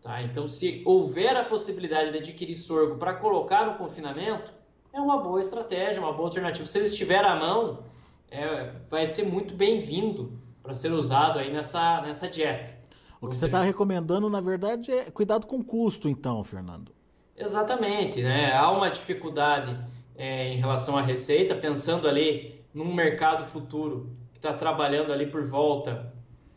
Tá? 0.00 0.22
Então, 0.22 0.46
se 0.46 0.82
houver 0.84 1.36
a 1.36 1.44
possibilidade 1.44 2.12
de 2.12 2.18
adquirir 2.18 2.54
sorgo 2.54 2.96
para 2.96 3.14
colocar 3.14 3.66
no 3.66 3.74
confinamento, 3.74 4.59
é 4.92 5.00
uma 5.00 5.18
boa 5.18 5.40
estratégia, 5.40 6.00
uma 6.00 6.12
boa 6.12 6.28
alternativa. 6.28 6.66
Se 6.66 6.78
ele 6.78 6.86
estiver 6.86 7.24
à 7.24 7.36
mão, 7.36 7.84
é, 8.30 8.72
vai 8.88 9.06
ser 9.06 9.24
muito 9.24 9.54
bem-vindo 9.54 10.32
para 10.62 10.74
ser 10.74 10.92
usado 10.92 11.38
aí 11.38 11.52
nessa, 11.52 12.00
nessa 12.02 12.28
dieta. 12.28 12.78
O 13.20 13.28
que 13.28 13.36
você 13.36 13.46
está 13.46 13.62
recomendando, 13.62 14.30
na 14.30 14.40
verdade, 14.40 14.90
é 14.90 15.10
cuidado 15.10 15.46
com 15.46 15.56
o 15.56 15.64
custo, 15.64 16.08
então, 16.08 16.42
Fernando. 16.42 16.92
Exatamente, 17.36 18.22
né? 18.22 18.54
Há 18.54 18.70
uma 18.70 18.90
dificuldade 18.90 19.76
é, 20.16 20.52
em 20.52 20.56
relação 20.56 20.96
à 20.96 21.02
receita, 21.02 21.54
pensando 21.54 22.08
ali 22.08 22.60
num 22.72 22.94
mercado 22.94 23.44
futuro 23.44 24.10
que 24.32 24.38
está 24.38 24.54
trabalhando 24.54 25.12
ali 25.12 25.26
por 25.26 25.44
volta 25.44 26.12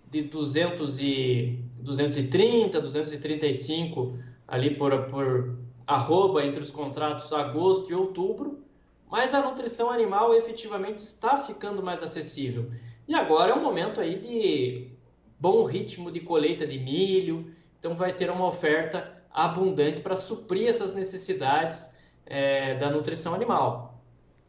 de 0.10 0.22
200 0.24 1.00
e, 1.00 1.60
230, 1.80 2.80
235 2.80 4.18
ali 4.48 4.76
por, 4.76 5.06
por 5.08 5.58
arroba 5.86 6.46
entre 6.46 6.62
os 6.62 6.72
contratos 6.72 7.32
agosto 7.34 7.92
e 7.92 7.94
outubro, 7.94 8.64
mas 9.10 9.34
a 9.34 9.42
nutrição 9.42 9.90
animal 9.90 10.34
efetivamente 10.34 11.00
está 11.00 11.38
ficando 11.38 11.84
mais 11.84 12.02
acessível. 12.02 12.72
E 13.08 13.14
agora 13.14 13.52
é 13.52 13.56
um 13.56 13.62
momento 13.62 14.02
aí 14.02 14.20
de 14.20 14.92
bom 15.40 15.64
ritmo 15.66 16.12
de 16.12 16.22
colheita 16.22 16.66
de 16.66 16.80
milho, 16.80 17.54
então 17.78 17.96
vai 17.96 18.14
ter 18.14 18.30
uma 18.32 18.48
oferta 18.48 19.22
abundante 19.30 20.02
para 20.02 20.16
suprir 20.16 20.70
essas 20.70 20.94
necessidades 20.94 21.98
é, 22.26 22.76
da 22.76 22.90
nutrição 22.90 23.34
animal. 23.34 24.02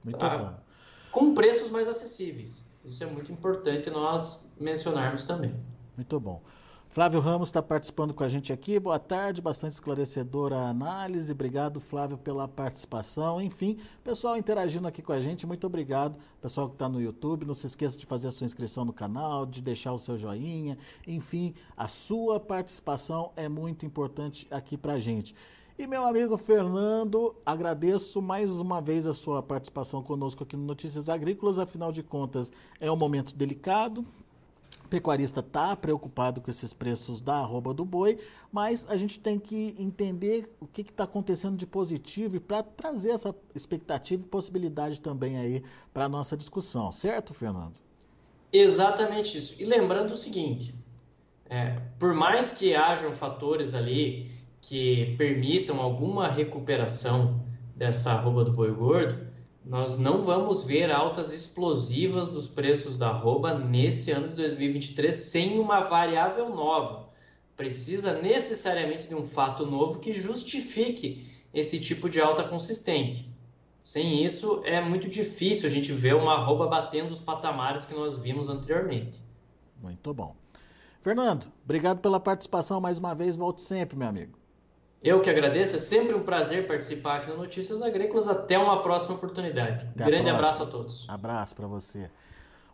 Muito 0.05 0.19
tá? 0.19 0.39
bom. 0.39 0.55
Com 1.11 1.35
preços 1.35 1.71
mais 1.71 1.89
acessíveis. 1.89 2.67
Isso 2.85 3.03
é 3.03 3.07
muito 3.07 3.33
importante 3.33 3.91
nós 3.91 4.55
mencionarmos 4.61 5.25
também. 5.25 5.55
Muito 5.97 6.21
bom. 6.21 6.43
Flávio 6.95 7.19
Ramos 7.19 7.49
está 7.49 7.61
participando 7.61 8.15
com 8.15 8.23
a 8.23 8.29
gente 8.29 8.53
aqui. 8.53 8.79
Boa 8.79 9.01
tarde, 9.01 9.43
bastante 9.43 9.73
esclarecedora 9.73 10.57
a 10.57 10.69
análise. 10.69 11.33
Obrigado, 11.33 11.81
Flávio, 11.81 12.17
pela 12.17 12.47
participação. 12.47 13.43
Enfim, 13.43 13.79
pessoal 14.05 14.37
interagindo 14.39 14.87
aqui 14.87 15.03
com 15.03 15.13
a 15.13 15.21
gente, 15.21 15.45
muito 15.45 15.67
obrigado. 15.67 16.17
Pessoal 16.41 16.69
que 16.69 16.77
está 16.77 16.89
no 16.89 17.01
YouTube, 17.01 17.47
não 17.47 17.53
se 17.53 17.67
esqueça 17.67 17.99
de 17.99 18.07
fazer 18.07 18.29
a 18.29 18.31
sua 18.31 18.45
inscrição 18.45 18.85
no 18.85 18.93
canal, 18.93 19.45
de 19.45 19.61
deixar 19.61 19.93
o 19.93 19.99
seu 19.99 20.17
joinha. 20.17 20.79
Enfim, 21.05 21.53
a 21.77 21.89
sua 21.89 22.39
participação 22.39 23.33
é 23.35 23.49
muito 23.49 23.85
importante 23.85 24.47
aqui 24.49 24.77
para 24.79 24.93
a 24.93 25.01
gente. 25.01 25.35
E 25.77 25.89
meu 25.89 26.07
amigo 26.07 26.37
Fernando, 26.37 27.35
agradeço 27.45 28.23
mais 28.23 28.61
uma 28.61 28.81
vez 28.81 29.09
a 29.09 29.13
sua 29.13 29.43
participação 29.43 30.01
conosco 30.01 30.45
aqui 30.45 30.57
no 30.57 30.63
Notícias 30.63 31.09
Agrícolas. 31.09 31.59
Afinal 31.59 31.91
de 31.91 32.05
contas, 32.05 32.53
é 32.79 32.89
um 32.89 32.97
momento 32.97 33.35
delicado, 33.35 34.07
pecuarista 34.89 35.41
está 35.41 35.75
preocupado 35.75 36.41
com 36.41 36.51
esses 36.51 36.73
preços 36.73 37.21
da 37.21 37.37
arroba 37.37 37.75
do 37.75 37.85
boi, 37.85 38.19
mas 38.53 38.87
a 38.89 38.97
gente 38.97 39.19
tem 39.19 39.39
que 39.39 39.75
entender 39.79 40.55
o 40.61 40.67
que 40.67 40.83
está 40.83 41.05
acontecendo 41.05 41.57
de 41.57 41.67
positivo 41.67 42.37
e 42.37 42.41
para 42.41 42.63
trazer 42.63 43.11
essa 43.11 43.35
expectativa 43.55 44.23
e 44.23 44.27
possibilidade 44.27 45.01
também 45.01 45.37
aí 45.37 45.63
para 45.93 46.05
a 46.05 46.09
nossa 46.09 46.37
discussão, 46.37 46.93
certo, 46.93 47.35
Fernando? 47.35 47.79
Exatamente 48.53 49.37
isso. 49.37 49.61
E 49.61 49.65
lembrando 49.65 50.13
o 50.13 50.17
seguinte, 50.17 50.75
é, 51.47 51.81
por 51.99 52.15
mais 52.15 52.55
que 52.55 52.75
hajam 52.75 53.13
fatores 53.13 53.75
ali 53.75 54.31
que 54.61 55.15
permitam 55.19 55.81
alguma 55.81 56.29
recuperação 56.29 57.43
dessa 57.77 58.13
arroba 58.13 58.45
do 58.45 58.53
boi 58.53 58.73
gordo, 58.73 59.34
nós 59.65 59.97
não 59.97 60.21
vamos 60.21 60.63
ver 60.63 60.91
altas 60.91 61.33
explosivas 61.33 62.29
dos 62.29 62.47
preços 62.47 62.99
da 62.99 63.09
arroba 63.09 63.55
nesse 63.55 64.11
ano 64.11 64.29
de 64.29 64.35
2023 64.35 65.15
sem 65.15 65.59
uma 65.59 65.81
variável 65.81 66.51
nova. 66.51 67.09
Precisa 67.57 68.21
necessariamente 68.21 69.09
de 69.09 69.15
um 69.15 69.23
fato 69.23 69.65
novo 69.65 70.01
que 70.01 70.13
justifique 70.13 71.27
esse 71.53 71.81
tipo 71.81 72.11
de 72.11 72.21
alta 72.21 72.45
consistente. 72.45 73.33
Sem 73.81 74.23
isso, 74.23 74.61
é 74.65 74.81
muito 74.81 75.09
difícil 75.09 75.67
a 75.67 75.73
gente 75.73 75.93
ver 75.93 76.15
uma 76.15 76.35
arroba 76.35 76.67
batendo 76.67 77.11
os 77.11 77.21
patamares 77.21 77.87
que 77.87 77.95
nós 77.95 78.19
vimos 78.19 78.49
anteriormente. 78.49 79.19
Muito 79.81 80.13
bom. 80.13 80.35
Fernando, 81.01 81.47
obrigado 81.65 82.01
pela 82.01 82.19
participação 82.19 82.81
mais 82.81 82.99
uma 82.99 83.15
vez. 83.15 83.37
Volte 83.37 83.61
sempre, 83.63 83.97
meu 83.97 84.09
amigo. 84.09 84.44
Eu 85.05 85.21
que 85.21 85.29
agradeço, 85.29 85.77
é 85.77 85.79
sempre 85.79 86.15
um 86.15 86.23
prazer 86.23 86.67
participar 86.67 87.17
aqui 87.17 87.29
no 87.29 87.37
Notícias 87.37 87.83
Agrícolas. 87.83 88.27
Até 88.27 88.59
uma 88.59 88.83
próxima 88.83 89.15
oportunidade. 89.15 89.87
Até 89.95 90.03
Grande 90.03 90.31
abraço 90.31 90.63
a 90.63 90.67
todos. 90.67 91.07
Abraço 91.11 91.55
para 91.55 91.67
você. 91.67 92.11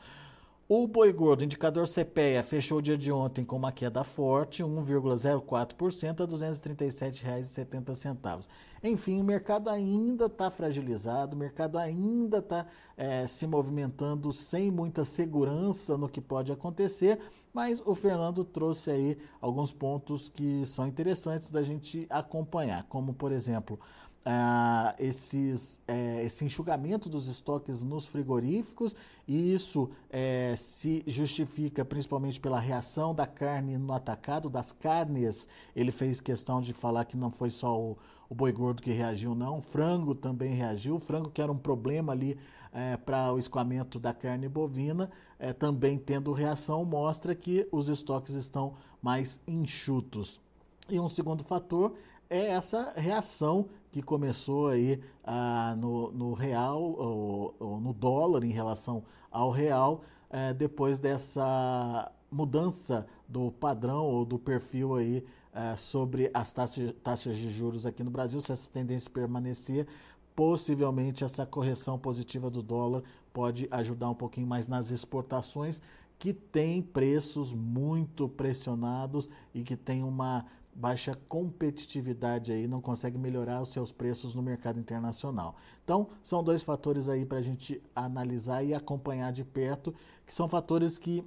O 0.69 0.87
boi 0.87 1.12
gordo, 1.12 1.45
indicador 1.45 1.87
CPEA, 1.87 2.43
fechou 2.43 2.79
o 2.79 2.83
dia 2.83 2.97
de 2.97 3.12
ontem 3.12 3.45
com 3.45 3.57
uma 3.57 3.71
queda 3.71 4.03
forte, 4.03 4.62
1,04% 4.62 6.21
a 6.21 6.25
R$ 6.25 6.33
237,70. 6.33 8.47
Enfim, 8.83 9.21
o 9.21 9.25
mercado 9.25 9.69
ainda 9.69 10.25
está 10.27 10.51
fragilizado, 10.51 11.37
o 11.37 11.38
mercado 11.38 11.77
ainda 11.77 12.38
está 12.38 12.65
é, 12.97 13.27
se 13.27 13.47
movimentando 13.47 14.33
sem 14.33 14.71
muita 14.71 15.05
segurança 15.05 15.99
no 15.99 16.09
que 16.09 16.23
pode 16.23 16.51
acontecer, 16.51 17.19
mas 17.53 17.83
o 17.85 17.95
Fernando 17.95 18.45
trouxe 18.45 18.91
aí 18.91 19.19
alguns 19.41 19.73
pontos 19.73 20.29
que 20.29 20.65
são 20.65 20.87
interessantes 20.87 21.51
da 21.51 21.62
gente 21.62 22.07
acompanhar, 22.09 22.85
como 22.85 23.12
por 23.12 23.33
exemplo 23.33 23.79
ah, 24.25 24.95
esses, 24.99 25.81
é, 25.87 26.25
esse 26.25 26.45
enxugamento 26.45 27.09
dos 27.09 27.27
estoques 27.27 27.83
nos 27.83 28.07
frigoríficos, 28.07 28.95
e 29.27 29.53
isso 29.53 29.91
é, 30.09 30.55
se 30.57 31.03
justifica 31.07 31.85
principalmente 31.85 32.41
pela 32.41 32.61
reação 32.61 33.15
da 33.15 33.27
carne 33.27 33.77
no 33.77 33.93
atacado, 33.93 34.49
das 34.49 34.71
carnes. 34.73 35.49
Ele 35.75 35.91
fez 35.91 36.21
questão 36.21 36.61
de 36.61 36.73
falar 36.73 37.05
que 37.05 37.17
não 37.17 37.31
foi 37.31 37.51
só 37.51 37.79
o, 37.79 37.99
o 38.29 38.35
boi 38.35 38.53
gordo 38.53 38.81
que 38.81 38.93
reagiu, 38.93 39.35
não. 39.35 39.59
O 39.59 39.63
frango 39.63 40.15
também 40.15 40.55
reagiu. 40.55 40.97
O 40.97 41.01
frango, 41.01 41.31
que 41.31 41.43
era 41.43 41.51
um 41.51 41.59
problema 41.59 42.13
ali 42.13 42.39
é, 42.73 42.97
para 42.97 43.33
o 43.33 43.39
escoamento 43.39 43.99
da 43.99 44.15
carne 44.15 44.49
bovina, 44.49 45.11
também 45.59 45.99
tendo 45.99 46.33
reação, 46.33 46.85
mostra 46.85 47.35
que 47.35 47.67
os 47.73 47.89
estoques 47.89 48.35
estão 48.35 48.75
mais 49.03 49.41
enxutos. 49.49 50.41
E 50.89 51.01
um 51.01 51.09
segundo 51.09 51.43
fator 51.43 51.95
é 52.31 52.47
essa 52.47 52.93
reação 52.97 53.69
que 53.93 54.03
começou 54.03 54.69
aí 54.69 54.99
ah, 55.23 55.77
no, 55.79 56.11
no, 56.11 56.33
real, 56.33 56.83
ou, 56.83 57.55
ou, 57.61 57.79
no 57.81 57.93
dólar 57.93 58.43
em 58.43 58.51
relação 58.51 59.05
ao 59.31 59.51
real, 59.51 60.03
eh, 60.31 60.55
depois 60.55 60.99
dessa 60.99 62.11
mudança 62.31 63.07
do 63.29 63.53
padrão 63.53 64.07
ou 64.07 64.25
do 64.25 64.39
perfil 64.39 64.95
aí 64.97 65.23
eh, 65.53 65.77
sobre 65.77 66.31
as 66.33 66.55
taxas, 66.55 66.95
taxas 67.05 67.37
de 67.37 67.53
juros 67.53 67.85
aqui 67.85 68.03
no 68.03 68.11
Brasil, 68.11 68.41
se 68.41 68.51
essa 68.51 68.71
tendência 68.71 69.11
permanecer, 69.11 69.87
possivelmente 70.35 71.23
essa 71.23 71.45
correção 71.45 71.99
positiva 71.99 72.49
do 72.49 72.63
dólar 72.63 73.03
pode 73.31 73.69
ajudar 73.71 74.09
um 74.09 74.15
pouquinho 74.15 74.47
mais 74.47 74.67
nas 74.67 74.91
exportações, 74.91 75.83
que 76.19 76.33
tem 76.33 76.81
preços 76.81 77.53
muito 77.53 78.27
pressionados 78.27 79.29
e 79.53 79.63
que 79.63 79.77
tem 79.77 80.03
uma 80.03 80.47
baixa 80.75 81.19
competitividade 81.29 82.53
aí, 82.53 82.67
não 82.67 82.81
consegue 82.81 83.19
melhorar 83.19 83.61
os 83.61 83.69
seus 83.69 83.93
preços 83.93 84.35
no 84.35 84.43
mercado 84.43 84.81
internacional. 84.81 85.55
Então, 85.85 86.09
são 86.23 86.43
dois 86.43 86.63
fatores 86.63 87.09
aí 87.09 87.27
para 87.27 87.39
a 87.39 87.43
gente 87.43 87.83
analisar 87.95 88.65
e 88.65 88.75
acompanhar 88.75 89.33
de 89.33 89.45
perto, 89.45 89.95
que 90.27 90.33
são 90.33 90.49
fatores 90.49 90.99
que, 90.99 91.25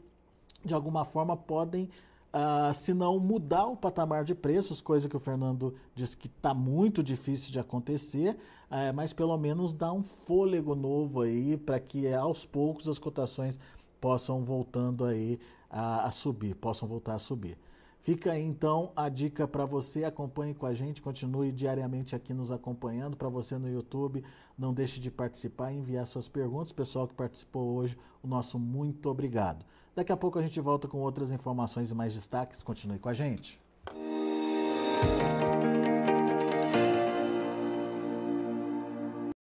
de 0.64 0.74
alguma 0.74 1.06
forma, 1.06 1.38
podem, 1.38 1.90
uh, 2.34 2.74
se 2.74 2.94
não 2.94 3.20
mudar 3.20 3.68
o 3.68 3.78
patamar 3.78 4.24
de 4.24 4.34
preços, 4.34 4.82
coisa 4.82 5.08
que 5.08 5.18
o 5.18 5.20
Fernando 5.20 5.76
disse 5.94 6.18
que 6.18 6.28
está 6.28 6.54
muito 6.54 7.04
difícil 7.04 7.52
de 7.52 7.60
acontecer, 7.60 8.36
uh, 8.72 8.94
mas 8.96 9.14
pelo 9.14 9.38
menos 9.38 9.74
dar 9.74 9.94
um 9.94 10.04
fôlego 10.04 10.74
novo 10.74 11.22
aí 11.22 11.56
para 11.56 11.80
que 11.80 12.12
aos 12.12 12.46
poucos 12.46 12.90
as 12.90 12.98
cotações 12.98 13.60
possam 14.02 14.44
voltando 14.44 15.06
aí 15.06 15.40
a, 15.70 16.08
a 16.08 16.12
subir, 16.12 16.56
possam 16.56 16.88
voltar 16.88 17.16
a 17.16 17.20
subir. 17.20 17.58
Fica 18.06 18.34
aí, 18.34 18.44
então 18.44 18.92
a 18.96 19.10
dica 19.10 19.48
para 19.48 19.66
você, 19.66 20.04
acompanhe 20.04 20.54
com 20.54 20.68
a 20.68 20.76
gente, 20.76 21.02
continue 21.02 21.52
diariamente 21.52 22.16
aqui 22.16 22.36
nos 22.36 22.52
acompanhando. 22.52 23.18
Para 23.18 23.30
você 23.30 23.58
no 23.58 23.68
YouTube, 23.68 24.24
não 24.56 24.72
deixe 24.72 25.00
de 25.00 25.10
participar 25.10 25.72
e 25.72 25.78
enviar 25.78 26.06
suas 26.06 26.28
perguntas. 26.28 26.72
Pessoal 26.72 27.08
que 27.08 27.16
participou 27.16 27.74
hoje, 27.74 27.98
o 28.22 28.28
nosso 28.28 28.60
muito 28.60 29.10
obrigado. 29.10 29.66
Daqui 29.96 30.12
a 30.12 30.18
pouco 30.18 30.38
a 30.38 30.42
gente 30.44 30.62
volta 30.62 30.88
com 30.88 31.00
outras 31.00 31.32
informações 31.32 31.90
e 31.90 31.96
mais 31.96 32.14
destaques. 32.14 32.62
Continue 32.62 33.00
com 33.00 33.10
a 33.10 33.14
gente. 33.16 33.60